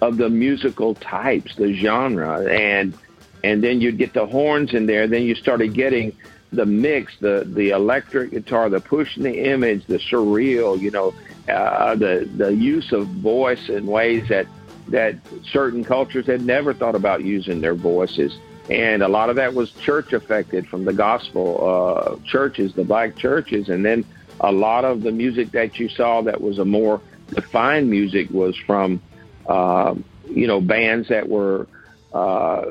[0.00, 2.96] of the musical types, the genre, and
[3.44, 5.06] and then you'd get the horns in there.
[5.06, 6.16] Then you started getting
[6.52, 11.14] the mix, the the electric guitar, the push pushing the image, the surreal, you know,
[11.48, 14.46] uh, the the use of voice in ways that
[14.88, 15.16] that
[15.50, 18.36] certain cultures had never thought about using their voices.
[18.68, 23.16] And a lot of that was church affected from the gospel uh, churches, the black
[23.16, 24.04] churches, and then
[24.40, 28.56] a lot of the music that you saw that was a more defined music was
[28.66, 29.00] from,
[29.48, 29.94] uh,
[30.28, 31.66] you know, bands that were
[32.12, 32.62] uh,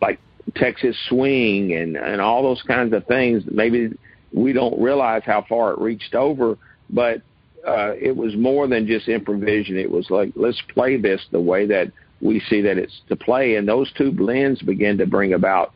[0.00, 0.18] like
[0.54, 3.44] Texas swing and and all those kinds of things.
[3.46, 3.96] Maybe
[4.32, 6.58] we don't realize how far it reached over,
[6.90, 7.22] but
[7.66, 9.76] uh, it was more than just improvisation.
[9.76, 13.56] It was like let's play this the way that we see that it's to play,
[13.56, 15.72] and those two blends began to bring about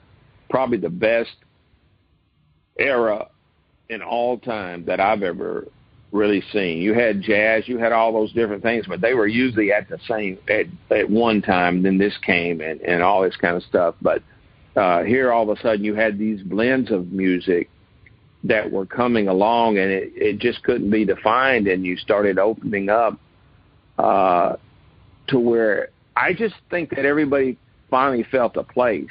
[0.48, 1.35] probably the best
[2.79, 3.29] era
[3.88, 5.66] in all time that I've ever
[6.12, 6.79] really seen.
[6.79, 9.98] You had jazz, you had all those different things, but they were usually at the
[10.09, 11.83] same at at one time.
[11.83, 13.94] Then this came and and all this kind of stuff.
[14.03, 14.22] But
[14.76, 17.69] uh, here, all of a sudden, you had these blends of music
[18.44, 21.68] that were coming along, and it it just couldn't be defined.
[21.68, 23.18] And you started opening up
[23.98, 24.57] uh,
[25.29, 27.59] to where I just think that everybody
[27.90, 29.11] finally felt a place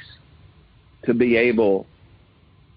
[1.04, 1.86] to be able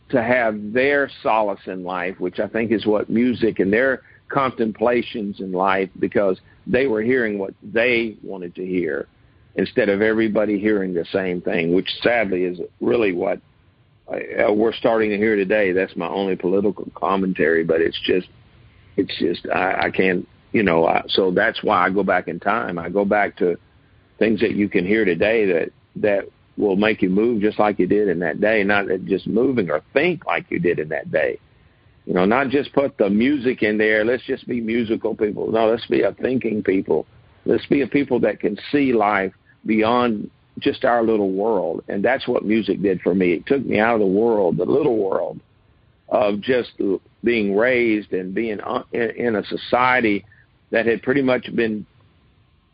[0.09, 5.39] to have their solace in life, which I think is what music and their contemplations
[5.39, 9.07] in life, because they were hearing what they wanted to hear
[9.55, 13.39] instead of everybody hearing the same thing, which sadly is really what
[14.07, 15.71] uh, we're starting to hear today.
[15.71, 18.27] That's my only political commentary, but it's just,
[18.97, 22.39] it's just, I, I can't, you know, I, so that's why I go back in
[22.39, 22.77] time.
[22.77, 23.57] I go back to
[24.19, 27.87] things that you can hear today that, that will make you move just like you
[27.87, 31.39] did in that day, not just moving or think like you did in that day.
[32.05, 34.03] You know, not just put the music in there.
[34.03, 35.49] Let's just be musical people.
[35.51, 37.07] No, let's be a thinking people.
[37.45, 39.33] Let's be a people that can see life
[39.65, 41.83] beyond just our little world.
[41.87, 43.33] And that's what music did for me.
[43.33, 45.39] It took me out of the world, the little world
[46.09, 46.71] of just
[47.23, 48.59] being raised and being
[48.91, 50.25] in a society
[50.71, 51.85] that had pretty much been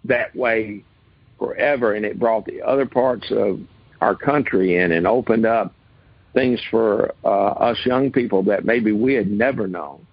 [0.06, 0.84] that way
[1.38, 3.60] forever, and it brought the other parts of
[4.02, 5.74] our country in and opened up
[6.34, 10.06] things for uh, us young people that maybe we had never known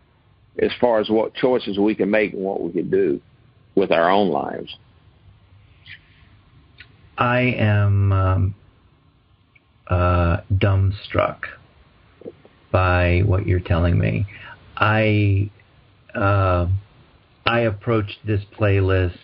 [0.59, 3.20] as far as what choices we can make and what we could do
[3.74, 4.74] with our own lives.
[7.18, 8.55] I am um,
[9.88, 11.40] uh, dumbstruck
[12.70, 14.26] by what you're telling me.
[14.76, 15.50] I
[16.14, 16.68] uh,
[17.46, 19.18] I approached this playlist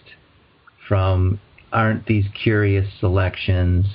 [0.88, 1.40] from
[1.72, 3.86] aren't these curious selections.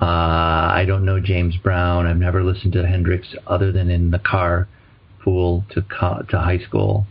[0.00, 2.06] Uh, I don't know James Brown.
[2.06, 4.68] I've never listened to Hendrix other than in the car
[5.22, 7.06] pool to co- to high school,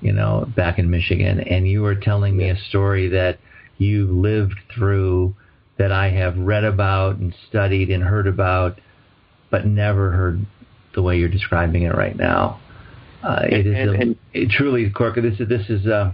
[0.00, 1.40] you know, back in Michigan.
[1.40, 3.38] And you were telling me a story that
[3.78, 5.34] you lived through
[5.80, 8.78] that I have read about and studied and heard about,
[9.50, 10.44] but never heard
[10.94, 12.60] the way you're describing it right now.
[13.22, 15.22] Uh, it is and, a, it truly, Corker.
[15.22, 15.86] This is this is.
[15.86, 16.12] Uh,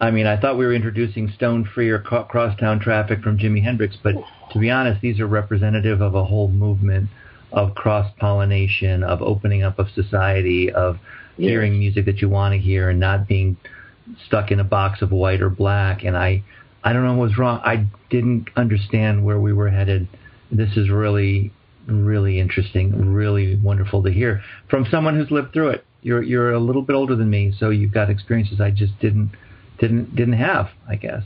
[0.00, 3.96] I mean, I thought we were introducing stone free or crosstown traffic from Jimi Hendrix,
[4.02, 4.14] but
[4.52, 7.10] to be honest, these are representative of a whole movement
[7.52, 10.98] of cross pollination, of opening up of society, of
[11.36, 11.50] yes.
[11.50, 13.56] hearing music that you want to hear and not being
[14.26, 16.04] stuck in a box of white or black.
[16.04, 16.42] And I,
[16.88, 17.60] I don't know what was wrong.
[17.62, 20.08] I didn't understand where we were headed.
[20.50, 21.52] This is really,
[21.86, 25.84] really interesting, really wonderful to hear from someone who's lived through it.
[26.00, 29.32] You're you're a little bit older than me, so you've got experiences I just didn't
[29.78, 31.24] didn't didn't have, I guess.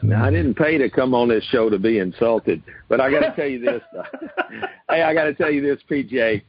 [0.00, 3.20] Now, I didn't pay to come on this show to be insulted, but I got
[3.20, 3.82] to tell you this.
[4.88, 6.42] hey, I got to tell you this, PJ.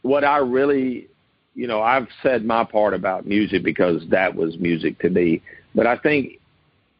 [0.00, 1.08] What I really,
[1.54, 5.42] you know, I've said my part about music because that was music to me,
[5.74, 6.40] but I think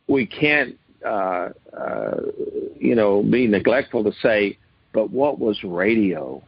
[0.07, 2.17] we can't, uh, uh,
[2.79, 4.59] you know, be neglectful to say,
[4.93, 6.43] but what was radio?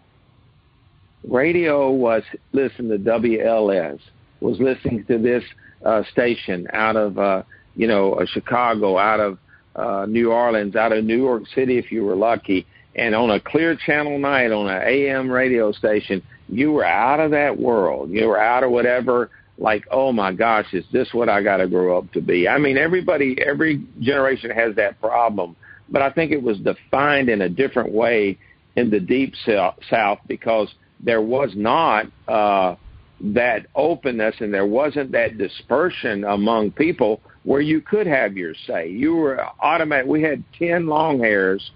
[1.29, 3.99] Radio was listen to WLS,
[4.41, 5.43] was listening to this
[5.85, 7.43] uh, station out of uh,
[7.75, 9.39] you know Chicago, out of
[9.75, 13.41] uh, New Orleans, out of New York City if you were lucky, and on a
[13.41, 18.11] clear channel night on an AM radio station, you were out of that world.
[18.11, 19.31] You were out of whatever.
[19.59, 22.47] Like, oh my gosh, is this what I got to grow up to be?
[22.47, 25.57] I mean, everybody, every generation has that problem,
[25.89, 28.39] but I think it was defined in a different way
[28.77, 30.69] in the deep south because
[31.01, 32.07] there was not.
[32.29, 32.77] uh
[33.21, 38.91] that openness and there wasn't that dispersion among people where you could have your say.
[38.91, 40.07] You were automatic.
[40.07, 41.71] We had 10 long hairs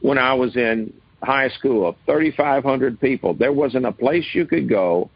[0.00, 0.92] when I was in
[1.22, 3.34] high school of 3,500 people.
[3.34, 5.10] There wasn't a place you could go,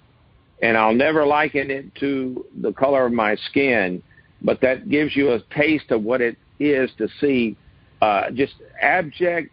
[0.63, 4.03] and I'll never liken it to the color of my skin,
[4.43, 7.57] but that gives you a taste of what it is to see
[8.03, 9.51] uh, just abject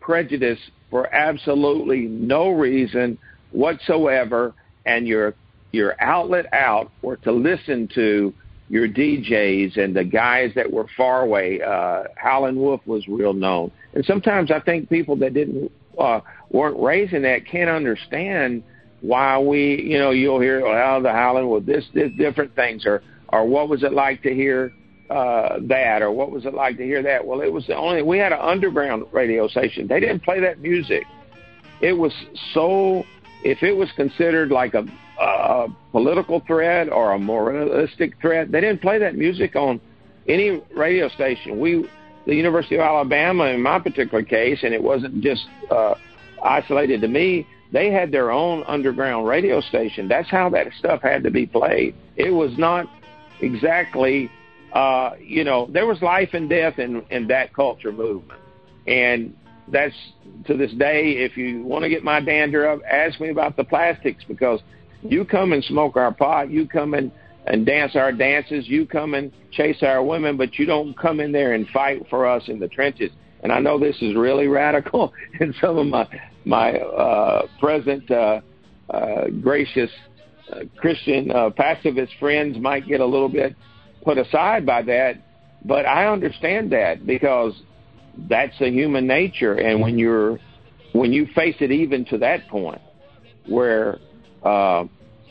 [0.00, 0.58] prejudice
[0.90, 3.18] for absolutely no reason
[3.52, 5.34] whatsoever and your
[5.70, 8.34] your outlet out or to listen to
[8.68, 11.60] your DJs and the guys that were far away.
[11.62, 16.20] Uh, Howlin' Wolf was real known, and sometimes I think people that didn't uh,
[16.50, 18.62] weren't raised in that can't understand
[19.02, 23.02] why we, you know, you'll hear well the howling with this, this different things, or
[23.28, 24.72] or what was it like to hear
[25.10, 27.26] uh, that, or what was it like to hear that?
[27.26, 29.86] Well, it was the only we had an underground radio station.
[29.88, 31.04] They didn't play that music.
[31.80, 32.12] It was
[32.54, 33.04] so
[33.44, 34.86] if it was considered like a,
[35.20, 39.80] a political threat or a moralistic threat, they didn't play that music on
[40.28, 41.58] any radio station.
[41.58, 41.88] We,
[42.26, 45.94] the University of Alabama, in my particular case, and it wasn't just uh,
[46.44, 47.46] isolated to me.
[47.72, 50.06] They had their own underground radio station.
[50.06, 51.94] That's how that stuff had to be played.
[52.16, 52.86] It was not
[53.40, 54.30] exactly,
[54.72, 58.40] uh, you know, there was life and death in in that culture movement,
[58.86, 59.34] and
[59.68, 59.94] that's
[60.46, 61.12] to this day.
[61.12, 64.60] If you want to get my dander up, ask me about the plastics because
[65.02, 67.10] you come and smoke our pot, you come and
[67.46, 71.32] and dance our dances, you come and chase our women, but you don't come in
[71.32, 73.10] there and fight for us in the trenches.
[73.42, 76.08] And I know this is really radical, and some of my
[76.44, 78.40] my uh, present uh,
[78.90, 79.90] uh, gracious
[80.52, 83.54] uh, Christian uh, pacifist friends might get a little bit
[84.04, 85.14] put aside by that,
[85.64, 87.54] but I understand that because
[88.28, 90.38] that's a human nature, and when you're
[90.92, 92.80] when you face it even to that point
[93.46, 93.98] where
[94.42, 94.84] uh,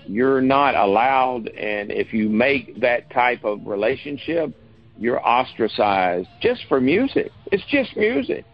[0.05, 4.55] you're not allowed, and if you make that type of relationship,
[5.01, 7.31] you're ostracized just for music.
[7.51, 8.45] It's just music,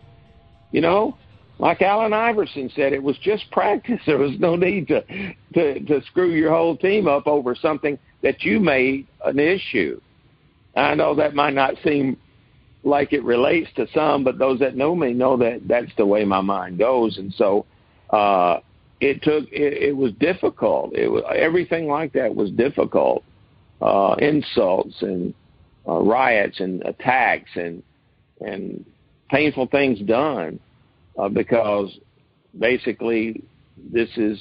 [0.72, 1.18] you know.
[1.60, 4.00] Like Allen Iverson said, it was just practice.
[4.06, 5.02] There was no need to
[5.54, 10.00] to, to screw your whole team up over something that you made an issue.
[10.76, 12.18] I know that might not seem
[12.84, 16.24] like it relates to some, but those that know me know that that's the way
[16.24, 17.18] my mind goes.
[17.18, 17.66] And so
[18.12, 18.60] uh,
[19.02, 20.96] it took it, it was difficult.
[20.96, 23.24] It was everything like that was difficult.
[23.82, 25.34] Uh, insults and
[25.88, 27.84] uh, riots and attacks and
[28.42, 28.86] and
[29.30, 30.60] painful things done
[31.18, 31.98] uh, because
[32.58, 33.44] basically
[33.78, 34.40] this is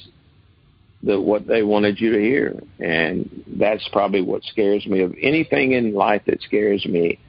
[1.03, 5.73] the what they wanted you to hear, and that's probably what scares me of anything
[5.73, 7.19] in life that scares me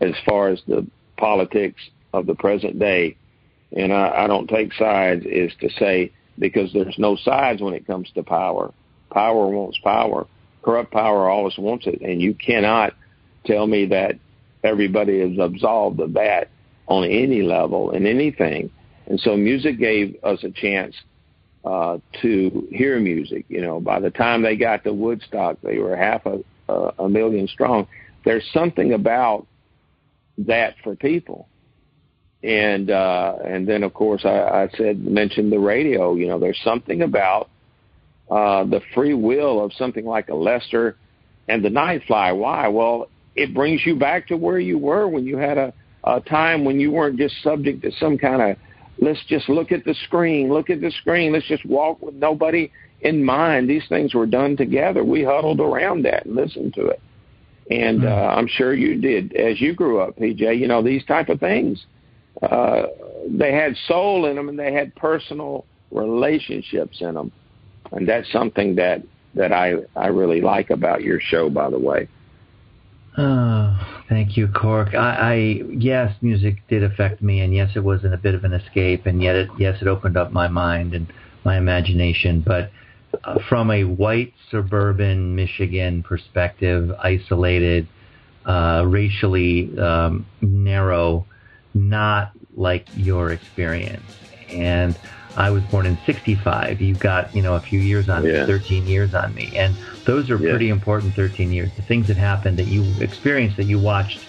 [0.00, 0.86] as far as the
[1.16, 1.80] politics
[2.12, 3.16] of the present day.
[3.76, 7.86] And I, I don't take sides is to say because there's no sides when it
[7.86, 8.72] comes to power.
[9.10, 10.26] Power wants power.
[10.62, 12.94] Corrupt power always wants it, and you cannot
[13.44, 14.18] tell me that
[14.64, 16.48] everybody is absolved of that
[16.86, 18.70] on any level in anything.
[19.06, 20.94] And so music gave us a chance
[21.64, 23.44] uh, to hear music.
[23.48, 27.08] You know, by the time they got to Woodstock, they were half a, a, a
[27.08, 27.86] million strong.
[28.24, 29.46] There's something about
[30.38, 31.48] that for people.
[32.42, 36.14] And uh, and then of course I, I said mentioned the radio.
[36.14, 37.48] You know, there's something about
[38.28, 40.96] uh, the free will of something like a Lester
[41.46, 42.36] and the Nightfly.
[42.36, 42.66] Why?
[42.68, 45.72] Well, it brings you back to where you were when you had a,
[46.04, 48.56] a time when you weren't just subject to some kind of
[48.98, 52.70] let's just look at the screen, look at the screen, let's just walk with nobody
[53.00, 53.68] in mind.
[53.68, 55.04] These things were done together.
[55.04, 57.00] We huddled around that and listened to it.
[57.70, 58.06] And hmm.
[58.06, 60.58] uh, I'm sure you did as you grew up, PJ.
[60.58, 61.84] You know these type of things.
[62.40, 62.86] Uh,
[63.28, 67.30] they had soul in them, and they had personal relationships in them,
[67.92, 69.02] and that's something that
[69.34, 71.50] that I I really like about your show.
[71.50, 72.08] By the way.
[73.16, 74.94] Oh, thank you, Cork.
[74.94, 75.34] I, I
[75.70, 79.04] yes, music did affect me, and yes, it was in a bit of an escape,
[79.04, 81.12] and yet it yes, it opened up my mind and
[81.44, 82.42] my imagination.
[82.46, 82.70] But
[83.24, 87.86] uh, from a white suburban Michigan perspective, isolated,
[88.46, 91.26] uh, racially um, narrow,
[91.74, 94.10] not like your experience.
[94.50, 94.98] And
[95.36, 96.80] I was born in 65.
[96.80, 98.40] You've got, you know, a few years on yeah.
[98.40, 99.52] me, 13 years on me.
[99.56, 99.74] And
[100.04, 100.50] those are yeah.
[100.50, 101.72] pretty important 13 years.
[101.74, 104.20] The things that happened that you experienced, that you watched,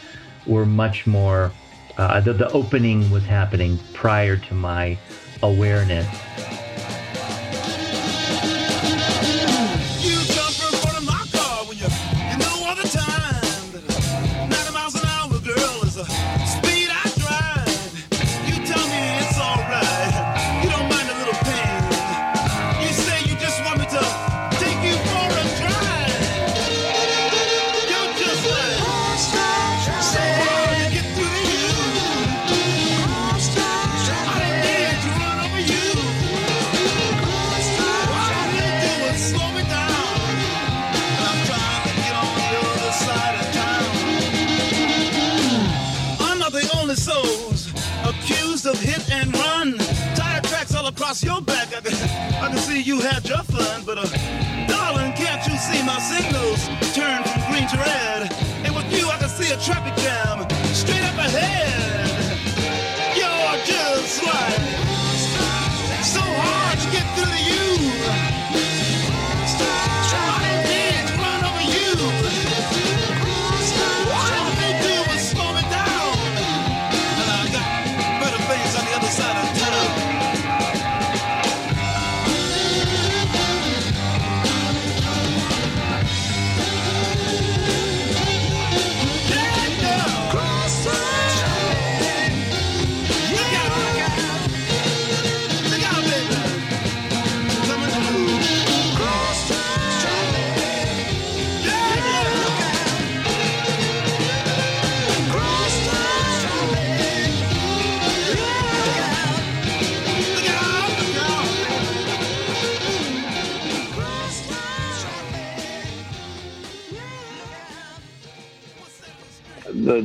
[0.45, 1.51] were much more,
[1.97, 4.97] uh, the, the opening was happening prior to my
[5.41, 6.07] awareness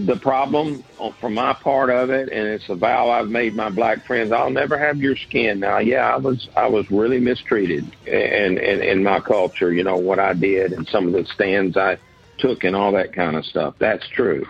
[0.08, 0.82] the problem
[1.20, 4.32] from my part of it, and it's a vow I've made my black friends.
[4.32, 5.60] I'll never have your skin.
[5.60, 9.98] Now, yeah, I was I was really mistreated, and and in my culture, you know
[9.98, 11.98] what I did, and some of the stands I
[12.38, 13.74] took, and all that kind of stuff.
[13.78, 14.46] That's true.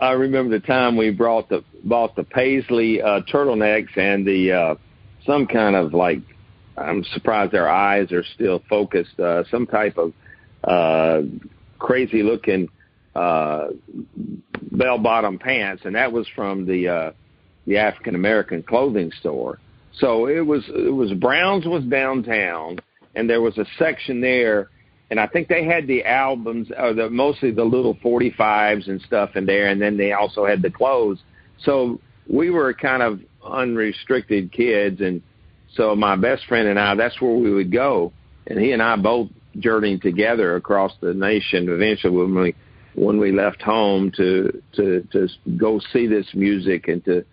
[0.00, 4.74] I remember the time we brought the bought the paisley uh, turtlenecks and the uh,
[5.26, 6.20] some kind of like
[6.76, 9.18] I'm surprised their eyes are still focused.
[9.18, 10.12] Uh, some type of
[10.62, 11.22] uh,
[11.80, 12.68] crazy looking
[13.14, 13.68] uh,
[14.74, 17.10] bell bottom pants, and that was from the uh,
[17.66, 19.58] the African American clothing store.
[19.98, 22.78] So it was it was Browns was downtown,
[23.14, 24.70] and there was a section there,
[25.10, 29.36] and I think they had the albums, or the mostly the little 45s and stuff
[29.36, 31.20] in there, and then they also had the clothes.
[31.64, 35.22] So we were kind of unrestricted kids, and
[35.76, 38.12] so my best friend and I, that's where we would go,
[38.46, 41.68] and he and I both journeyed together across the nation.
[41.68, 42.54] Eventually, when we
[42.94, 47.24] when we left home to to to go see this music and to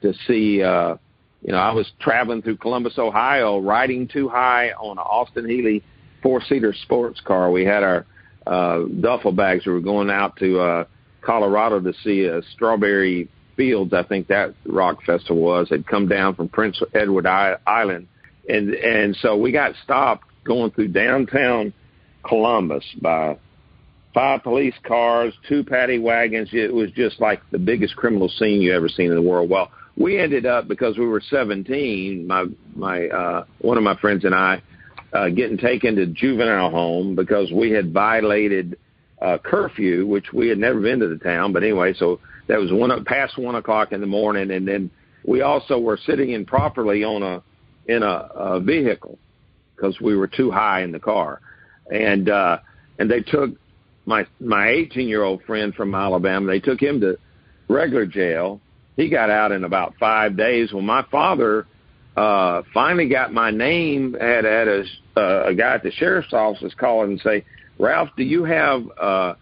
[0.00, 0.96] to see uh
[1.42, 5.82] you know I was traveling through Columbus Ohio riding too high on an Austin Healey
[6.22, 7.50] four seater sports car.
[7.50, 8.06] We had our
[8.46, 9.66] uh duffel bags.
[9.66, 10.84] We were going out to uh
[11.20, 16.34] Colorado to see a strawberry fields I think that rock festival was had come down
[16.34, 18.08] from Prince Edward Island.
[18.48, 21.72] And and so we got stopped going through downtown
[22.24, 23.36] Columbus by
[24.14, 26.48] five police cars, two paddy wagons.
[26.52, 29.50] It was just like the biggest criminal scene you ever seen in the world.
[29.50, 32.26] Well, we ended up because we were 17.
[32.26, 34.62] My my uh, one of my friends and I
[35.12, 38.78] uh, getting taken to juvenile home because we had violated
[39.20, 41.52] uh, curfew, which we had never been to the town.
[41.52, 44.90] But anyway, so that was one past one o'clock in the morning, and then
[45.24, 47.42] we also were sitting improperly on a
[47.86, 49.18] in a, a vehicle
[49.76, 51.40] because we were too high in the car,
[51.90, 52.58] and uh,
[52.98, 53.50] and they took
[54.06, 56.46] my my 18 year old friend from Alabama.
[56.46, 57.18] They took him to
[57.68, 58.60] regular jail.
[58.96, 60.72] He got out in about five days.
[60.72, 61.66] Well, my father
[62.16, 64.14] uh, finally got my name.
[64.18, 64.84] Had had a,
[65.16, 67.44] uh, a guy at the sheriff's office call and say,
[67.78, 69.34] Ralph, do you have uh,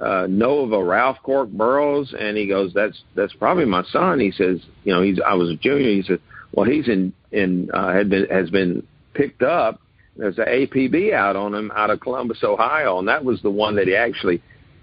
[0.00, 2.14] uh, know of a Ralph Cork Burrows?
[2.18, 4.18] And he goes, that's that's probably my son.
[4.20, 5.90] He says, you know, he's I was a junior.
[5.90, 6.20] He said,
[6.52, 9.80] well, he's in in uh, had been has been picked up
[10.18, 13.76] there's an APB out on him out of Columbus, Ohio, and that was the one
[13.76, 14.42] that he actually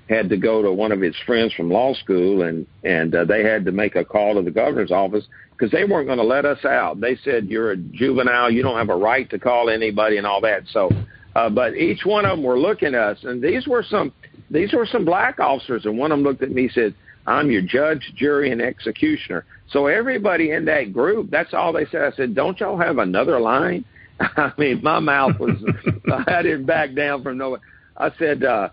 [0.09, 3.43] had to go to one of his friends from law school, and and uh, they
[3.43, 6.45] had to make a call to the governor's office because they weren't going to let
[6.45, 7.01] us out.
[7.01, 10.41] They said you're a juvenile, you don't have a right to call anybody, and all
[10.41, 10.63] that.
[10.71, 10.89] So,
[11.35, 14.13] uh, but each one of them were looking at us, and these were some
[14.49, 16.95] these were some black officers, and one of them looked at me and said,
[17.27, 22.03] "I'm your judge, jury, and executioner." So everybody in that group, that's all they said.
[22.03, 23.83] I said, "Don't y'all have another line?"
[24.19, 25.57] I mean, my mouth was,
[26.27, 27.61] I didn't back down from nowhere.
[27.97, 28.69] I said, uh,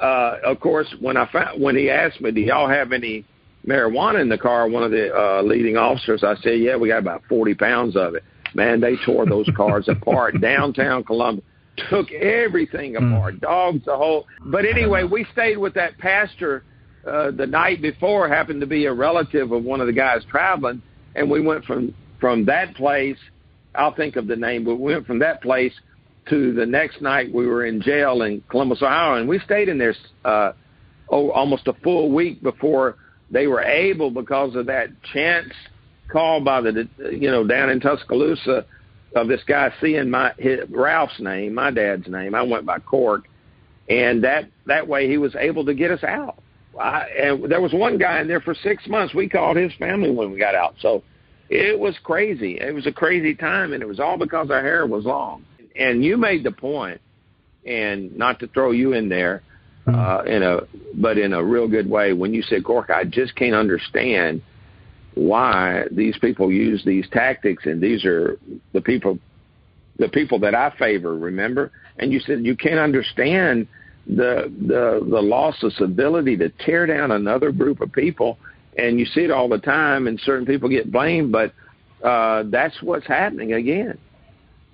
[0.00, 3.24] uh, of course, when I found, when he asked me, do y'all have any
[3.66, 4.68] marijuana in the car?
[4.68, 8.14] One of the, uh, leading officers, I said, yeah, we got about 40 pounds of
[8.14, 8.24] it.
[8.54, 11.44] Man, they tore those cars apart downtown Columbus,
[11.88, 13.12] took everything hmm.
[13.12, 13.40] apart, mm.
[13.40, 14.26] dogs, the whole.
[14.46, 16.64] But anyway, we stayed with that pastor,
[17.06, 20.82] uh, the night before happened to be a relative of one of the guys traveling.
[21.14, 23.16] And we went from, from that place
[23.74, 25.72] I'll think of the name, but we went from that place
[26.28, 29.78] to the next night we were in jail in Columbus, Ohio, and we stayed in
[29.78, 29.94] there
[30.24, 30.52] uh,
[31.08, 32.96] oh, almost a full week before
[33.30, 35.52] they were able, because of that chance
[36.10, 38.66] call by the, you know, down in Tuscaloosa
[39.14, 42.34] of this guy seeing my his, Ralph's name, my dad's name.
[42.34, 43.28] I went by Cork,
[43.88, 46.42] and that that way he was able to get us out.
[46.78, 49.14] I, and there was one guy in there for six months.
[49.14, 50.74] We called his family when we got out.
[50.80, 51.02] So
[51.50, 52.58] it was crazy.
[52.60, 55.44] It was a crazy time, and it was all because our hair was long.
[55.74, 57.00] And you made the point,
[57.66, 59.42] and not to throw you in there,
[59.86, 59.98] mm-hmm.
[59.98, 60.60] uh, in a
[60.94, 62.12] but in a real good way.
[62.12, 64.42] When you said, "Cork," I just can't understand
[65.14, 68.38] why these people use these tactics, and these are
[68.72, 69.18] the people,
[69.98, 71.16] the people that I favor.
[71.16, 73.66] Remember, and you said you can't understand
[74.06, 78.38] the the the loss of civility to tear down another group of people
[78.76, 81.52] and you see it all the time, and certain people get blamed, but
[82.04, 83.98] uh, that's what's happening again.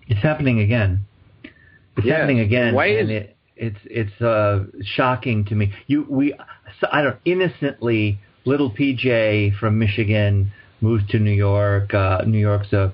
[0.09, 1.07] It's happening again.
[1.97, 2.17] It's yes.
[2.17, 5.73] happening again, Why and it, it's it's uh, shocking to me.
[5.87, 6.35] You we
[6.93, 11.95] I don't innocently little PJ from Michigan moved to New York.
[11.95, 12.93] Uh, New York's a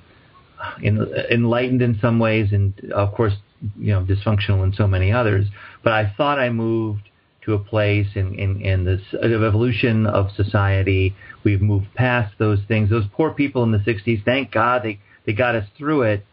[0.82, 0.98] in,
[1.30, 3.34] enlightened in some ways, and of course,
[3.78, 5.46] you know, dysfunctional in so many others.
[5.82, 7.08] But I thought I moved
[7.44, 11.14] to a place in, in, in this evolution of society.
[11.44, 12.90] We've moved past those things.
[12.90, 16.24] Those poor people in the 60s, thank God they, they got us through it.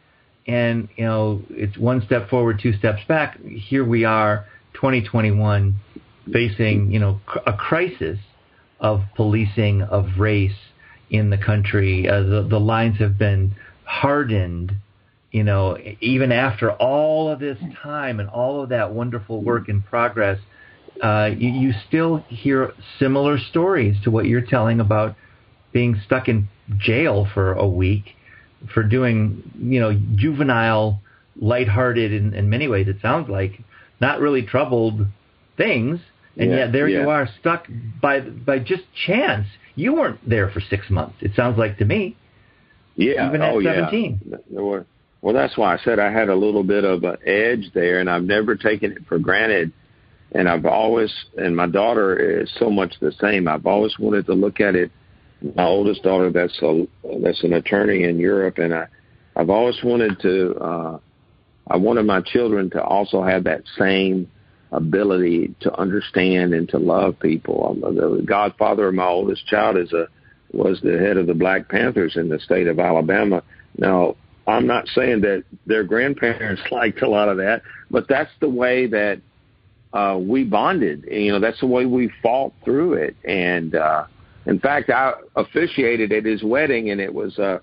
[0.47, 3.39] And, you know, it's one step forward, two steps back.
[3.43, 4.45] Here we are,
[4.76, 5.80] 2021,
[6.32, 8.20] facing, you know, a crisis
[8.80, 10.55] of policing of race
[11.10, 12.07] in the country.
[12.07, 14.74] Uh, the, the lines have been hardened,
[15.32, 19.82] you know, even after all of this time and all of that wonderful work in
[19.82, 20.39] progress.
[21.02, 25.16] Uh, you, you still hear similar stories to what you're telling about
[25.72, 26.47] being stuck in
[26.78, 28.16] jail for a week
[28.74, 31.02] for doing, you know, juvenile,
[31.39, 32.88] lighthearted in, in many ways.
[32.88, 33.62] It sounds like
[34.02, 35.06] not really troubled
[35.58, 36.00] things,
[36.38, 37.02] and Yeah, yet there yeah.
[37.02, 37.68] you are stuck
[38.02, 39.47] by by just chance.
[39.76, 41.16] You weren't there for six months.
[41.22, 42.18] It sounds like to me.
[42.95, 43.30] Yeah.
[43.30, 43.76] Even at oh, yeah.
[43.89, 44.39] 17.
[44.52, 44.86] There were,
[45.22, 48.10] well, that's why I said I had a little bit of an edge there, and
[48.10, 49.72] I've never taken it for granted.
[50.34, 53.47] And I've always, and my daughter is so much the same.
[53.47, 54.91] I've always wanted to look at it.
[55.55, 56.86] My oldest daughter, that's a
[57.21, 58.88] that's an attorney in Europe, and I,
[59.36, 60.55] I've always wanted to.
[60.55, 60.99] uh
[61.71, 64.30] I wanted my children to also have that same
[64.71, 67.77] ability to understand and to love people.
[67.80, 70.07] The godfather of my oldest child is a
[70.51, 73.43] was the head of the Black Panthers in the state of Alabama.
[73.77, 74.15] Now,
[74.47, 77.61] I'm not saying that their grandparents liked a lot of that,
[77.91, 79.21] but that's the way that
[79.93, 81.05] uh, we bonded.
[81.09, 83.15] You know, that's the way we fought through it.
[83.25, 84.05] And uh,
[84.45, 87.59] in fact, I officiated at his wedding, and it was uh,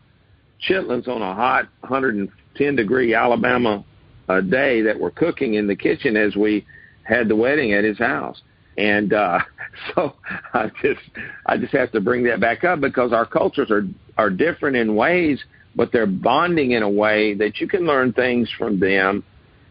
[0.68, 3.84] chitlins on a hot 110 degree Alabama
[4.28, 6.66] uh, day that were cooking in the kitchen as we
[7.04, 8.40] had the wedding at his house.
[8.76, 9.38] And uh,
[9.94, 10.14] so
[10.52, 11.00] I just
[11.46, 13.84] I just have to bring that back up because our cultures are
[14.18, 15.42] are different in ways,
[15.76, 19.22] but they're bonding in a way that you can learn things from them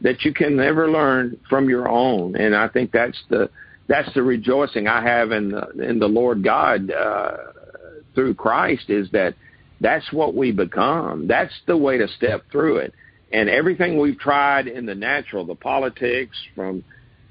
[0.06, 2.36] that you can never learn from your own.
[2.36, 3.50] And I think that's the
[3.88, 7.38] that's the rejoicing I have in the, in the Lord God uh,
[8.14, 9.34] through Christ is that
[9.82, 11.26] that's what we become.
[11.28, 12.94] That's the way to step through it.
[13.32, 16.84] And everything we've tried in the natural, the politics from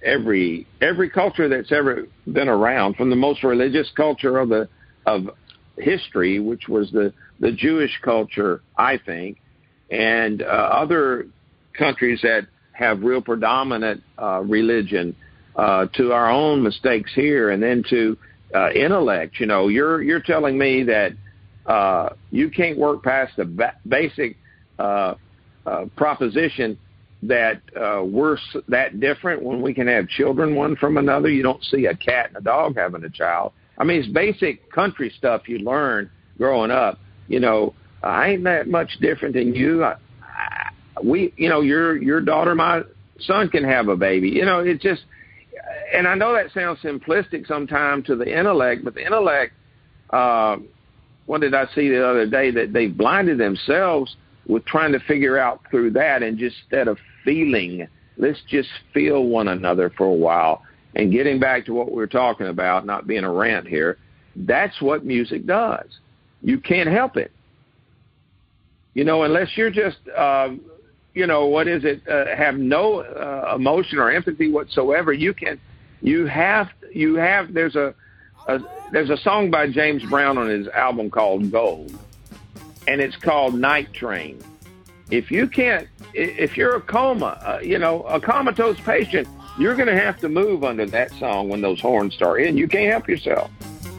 [0.04, 4.68] every every culture that's ever been around, from the most religious culture of the
[5.06, 5.30] of
[5.78, 9.40] history, which was the the Jewish culture, I think,
[9.92, 11.28] and uh, other
[11.78, 15.16] countries that have real predominant uh, religion,
[15.56, 18.16] uh, to our own mistakes here, and then to
[18.54, 19.38] uh, intellect.
[19.40, 21.12] You know, you're you're telling me that
[21.66, 24.36] uh, you can't work past the ba- basic
[24.78, 25.14] uh,
[25.66, 26.78] uh, proposition
[27.22, 28.36] that uh, we're
[28.68, 31.28] that different when we can have children one from another.
[31.28, 33.52] You don't see a cat and a dog having a child.
[33.78, 36.98] I mean, it's basic country stuff you learn growing up.
[37.28, 39.84] You know, I ain't that much different than you.
[39.84, 39.96] I,
[41.02, 42.82] we, you know, your your daughter, my
[43.20, 44.28] son can have a baby.
[44.28, 45.02] You know, it just,
[45.94, 49.52] and I know that sounds simplistic sometimes to the intellect, but the intellect.
[50.10, 50.58] Uh,
[51.26, 54.14] what did I see the other day that they blinded themselves
[54.46, 57.88] with trying to figure out through that and just instead of feeling,
[58.18, 60.62] let's just feel one another for a while.
[60.94, 63.98] And getting back to what we were talking about, not being a rant here,
[64.36, 65.86] that's what music does.
[66.42, 67.32] You can't help it.
[68.92, 70.60] You know, unless you're just, um,
[71.14, 72.06] you know, what is it?
[72.08, 75.12] Uh, have no uh, emotion or empathy whatsoever.
[75.12, 75.60] You can,
[76.02, 77.54] you have, you have.
[77.54, 77.94] There's a,
[78.48, 78.60] a,
[78.90, 81.96] there's a song by James Brown on his album called Gold,
[82.88, 84.42] and it's called Night Train.
[85.10, 89.86] If you can't, if you're a coma, uh, you know, a comatose patient, you're going
[89.86, 92.56] to have to move under that song when those horns start in.
[92.56, 93.50] You can't help yourself.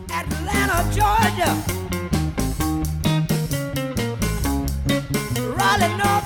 [0.10, 1.64] Atlanta, Georgia.
[5.56, 6.25] Raleigh, North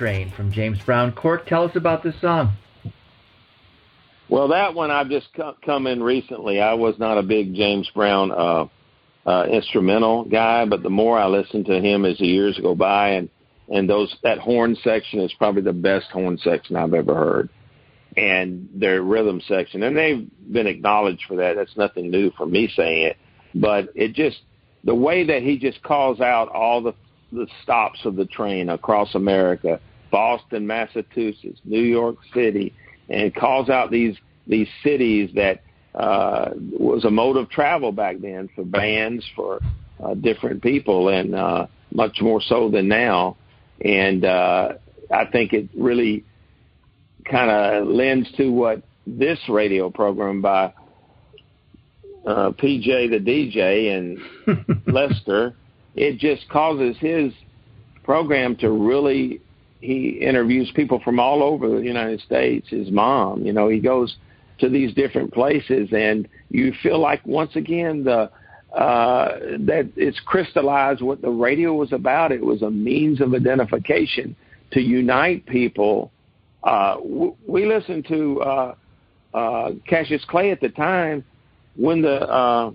[0.00, 1.12] Train from James Brown.
[1.12, 2.56] Cork, tell us about this song.
[4.30, 5.28] Well, that one I've just
[5.62, 6.58] come in recently.
[6.58, 8.64] I was not a big James Brown uh,
[9.26, 13.10] uh, instrumental guy, but the more I listen to him as the years go by,
[13.10, 13.28] and
[13.68, 17.50] and those that horn section is probably the best horn section I've ever heard,
[18.16, 21.56] and their rhythm section, and they've been acknowledged for that.
[21.56, 23.16] That's nothing new for me saying it,
[23.54, 24.38] but it just
[24.82, 26.94] the way that he just calls out all the
[27.32, 29.78] the stops of the train across America,
[30.10, 32.74] Boston, Massachusetts, New York City,
[33.08, 35.62] and calls out these these cities that
[35.94, 39.60] uh, was a mode of travel back then for bands, for
[40.02, 43.36] uh, different people, and uh, much more so than now.
[43.84, 44.72] And uh,
[45.10, 46.24] I think it really
[47.24, 50.72] kind of lends to what this radio program by
[52.26, 55.54] uh, PJ the DJ and Lester,
[55.94, 57.32] it just causes his
[58.04, 59.40] program to really.
[59.80, 62.68] He interviews people from all over the United States.
[62.68, 64.16] His mom, you know, he goes
[64.58, 68.30] to these different places, and you feel like once again the
[68.74, 72.30] uh, that it's crystallized what the radio was about.
[72.30, 74.36] It was a means of identification
[74.72, 76.12] to unite people.
[76.62, 78.74] Uh, w- we listened to uh,
[79.34, 81.24] uh, Cassius Clay at the time
[81.74, 82.70] when the uh,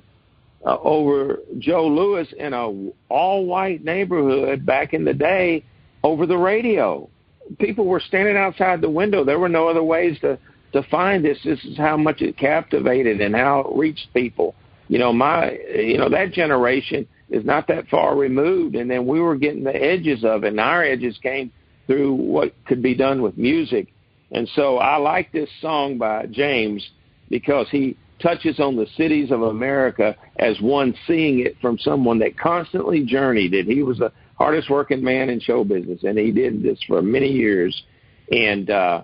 [0.66, 5.64] uh, over Joe Louis in a all white neighborhood back in the day
[6.06, 7.10] over the radio.
[7.58, 9.24] People were standing outside the window.
[9.24, 10.38] There were no other ways to
[10.74, 11.40] to find this.
[11.44, 14.54] This is how much it captivated and how it reached people.
[14.88, 19.20] You know, my you know that generation is not that far removed, and then we
[19.20, 20.50] were getting the edges of it.
[20.50, 21.52] And our edges came
[21.88, 23.92] through what could be done with music.
[24.32, 26.88] And so I like this song by James
[27.30, 32.38] because he touches on the cities of America as one seeing it from someone that
[32.38, 33.66] constantly journeyed it.
[33.66, 37.30] He was the hardest working man in show business and he did this for many
[37.30, 37.84] years
[38.32, 39.04] and uh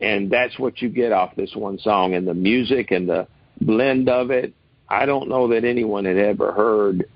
[0.00, 3.26] and that's what you get off this one song and the music and the
[3.60, 4.52] blend of it.
[4.88, 7.08] I don't know that anyone had ever heard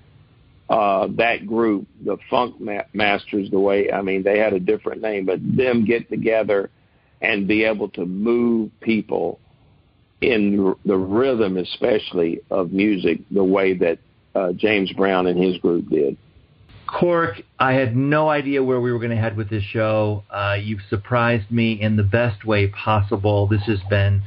[0.69, 5.03] uh that group, the Funk Ma- Masters the way I mean they had a different
[5.03, 6.71] name but them get together
[7.21, 9.41] and be able to move people
[10.21, 13.99] in the rhythm, especially of music, the way that
[14.35, 16.17] uh, James Brown and his group did.
[16.89, 20.25] Cork, I had no idea where we were going to head with this show.
[20.31, 23.47] Uh, you've surprised me in the best way possible.
[23.47, 24.23] This has been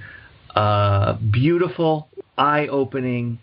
[0.56, 2.08] uh, beautiful,
[2.38, 3.40] eye opening,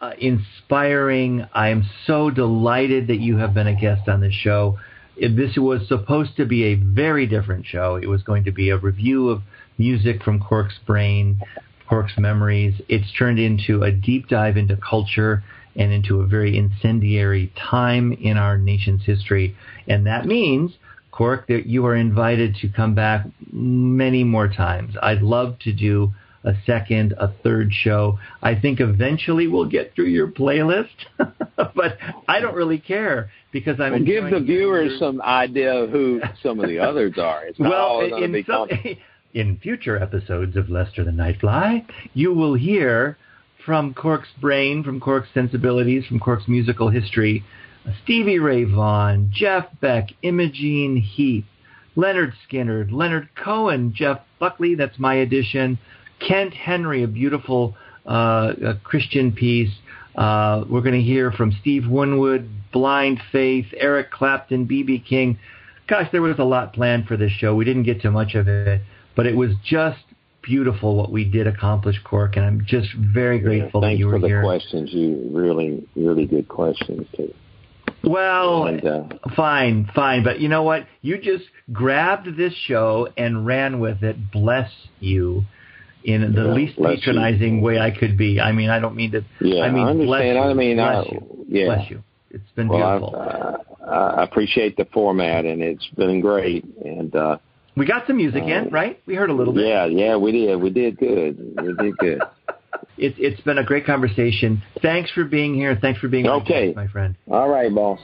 [0.00, 1.44] uh, inspiring.
[1.52, 4.78] I am so delighted that you have been a guest on this show.
[5.16, 7.96] This was supposed to be a very different show.
[7.96, 9.42] It was going to be a review of
[9.76, 11.40] music from Cork's brain,
[11.88, 12.80] Cork's memories.
[12.88, 15.42] It's turned into a deep dive into culture
[15.76, 19.56] and into a very incendiary time in our nation's history.
[19.86, 20.72] And that means,
[21.10, 24.94] Cork, that you are invited to come back many more times.
[25.00, 26.12] I'd love to do
[26.44, 28.18] a second, a third show.
[28.42, 33.92] I think eventually we'll get through your playlist, but I don't really care because I'm
[33.92, 37.44] Well, give the viewers some idea of who some of the others are.
[37.44, 38.68] It's well, in, some,
[39.34, 43.16] in future episodes of Lester the Nightfly, you will hear
[43.64, 47.44] from Cork's brain, from Cork's sensibilities, from Cork's musical history,
[48.02, 51.46] Stevie Ray Vaughan, Jeff Beck, Imogen Heap,
[51.96, 55.78] Lynyrd Skynyrd, Leonard Cohen, Jeff Buckley, that's my edition,
[56.26, 59.72] Kent Henry, a beautiful uh, a Christian piece.
[60.16, 65.04] Uh, we're going to hear from Steve Winwood, Blind Faith, Eric Clapton, B.B.
[65.08, 65.38] King.
[65.86, 67.54] Gosh, there was a lot planned for this show.
[67.54, 68.82] We didn't get to much of it,
[69.16, 70.04] but it was just
[70.42, 74.42] beautiful what we did accomplish, Cork, and I'm just very grateful that you were here.
[74.42, 74.92] Thanks for the questions.
[74.92, 77.32] You really, really good questions too.
[78.04, 79.04] Well, And, uh,
[79.36, 80.86] fine, fine, but you know what?
[81.02, 84.16] You just grabbed this show and ran with it.
[84.32, 84.70] Bless
[85.00, 85.44] you.
[86.04, 86.98] In the Yeah, least bless you.
[86.98, 88.40] patronizing way I could be.
[88.40, 89.24] I mean, I don't mean to.
[89.40, 90.36] Yeah, I mean, I understand.
[90.36, 90.42] you.
[90.42, 91.46] I mean, bless I- you.
[91.48, 91.64] yeah.
[91.66, 92.02] Bless you.
[92.32, 93.20] It's been well, I, beautiful.
[93.86, 96.64] uh, I appreciate the format, and it's been great.
[96.84, 97.36] And uh,
[97.76, 99.00] we got some music in, uh, right?
[99.06, 99.66] We heard a little bit.
[99.66, 100.56] yeah, yeah, we did.
[100.60, 101.38] We did good.
[101.60, 102.22] We did good.
[102.98, 104.62] It's it's been a great conversation.
[104.82, 105.76] Thanks for being here.
[105.80, 106.66] Thanks for being my Okay.
[106.66, 107.16] guest, my friend.
[107.30, 107.98] All right, boss.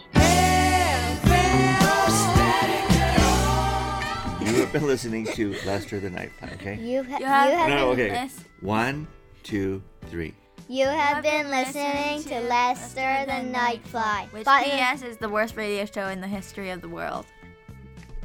[4.41, 6.77] You have been listening to Lester the Nightfly, okay?
[6.81, 8.29] You, ha- You have- you have No, been, okay.
[8.61, 9.07] One,
[9.43, 10.35] two, three.
[10.69, 14.33] you have been listening to Lester the Nightfly.
[14.33, 17.27] Which By, PS is the worst radio show in the history of the world.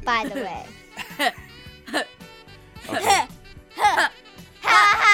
[0.04, 0.64] by the way.
[1.16, 1.32] は
[2.90, 3.00] は
[3.76, 4.10] は
[4.62, 5.13] は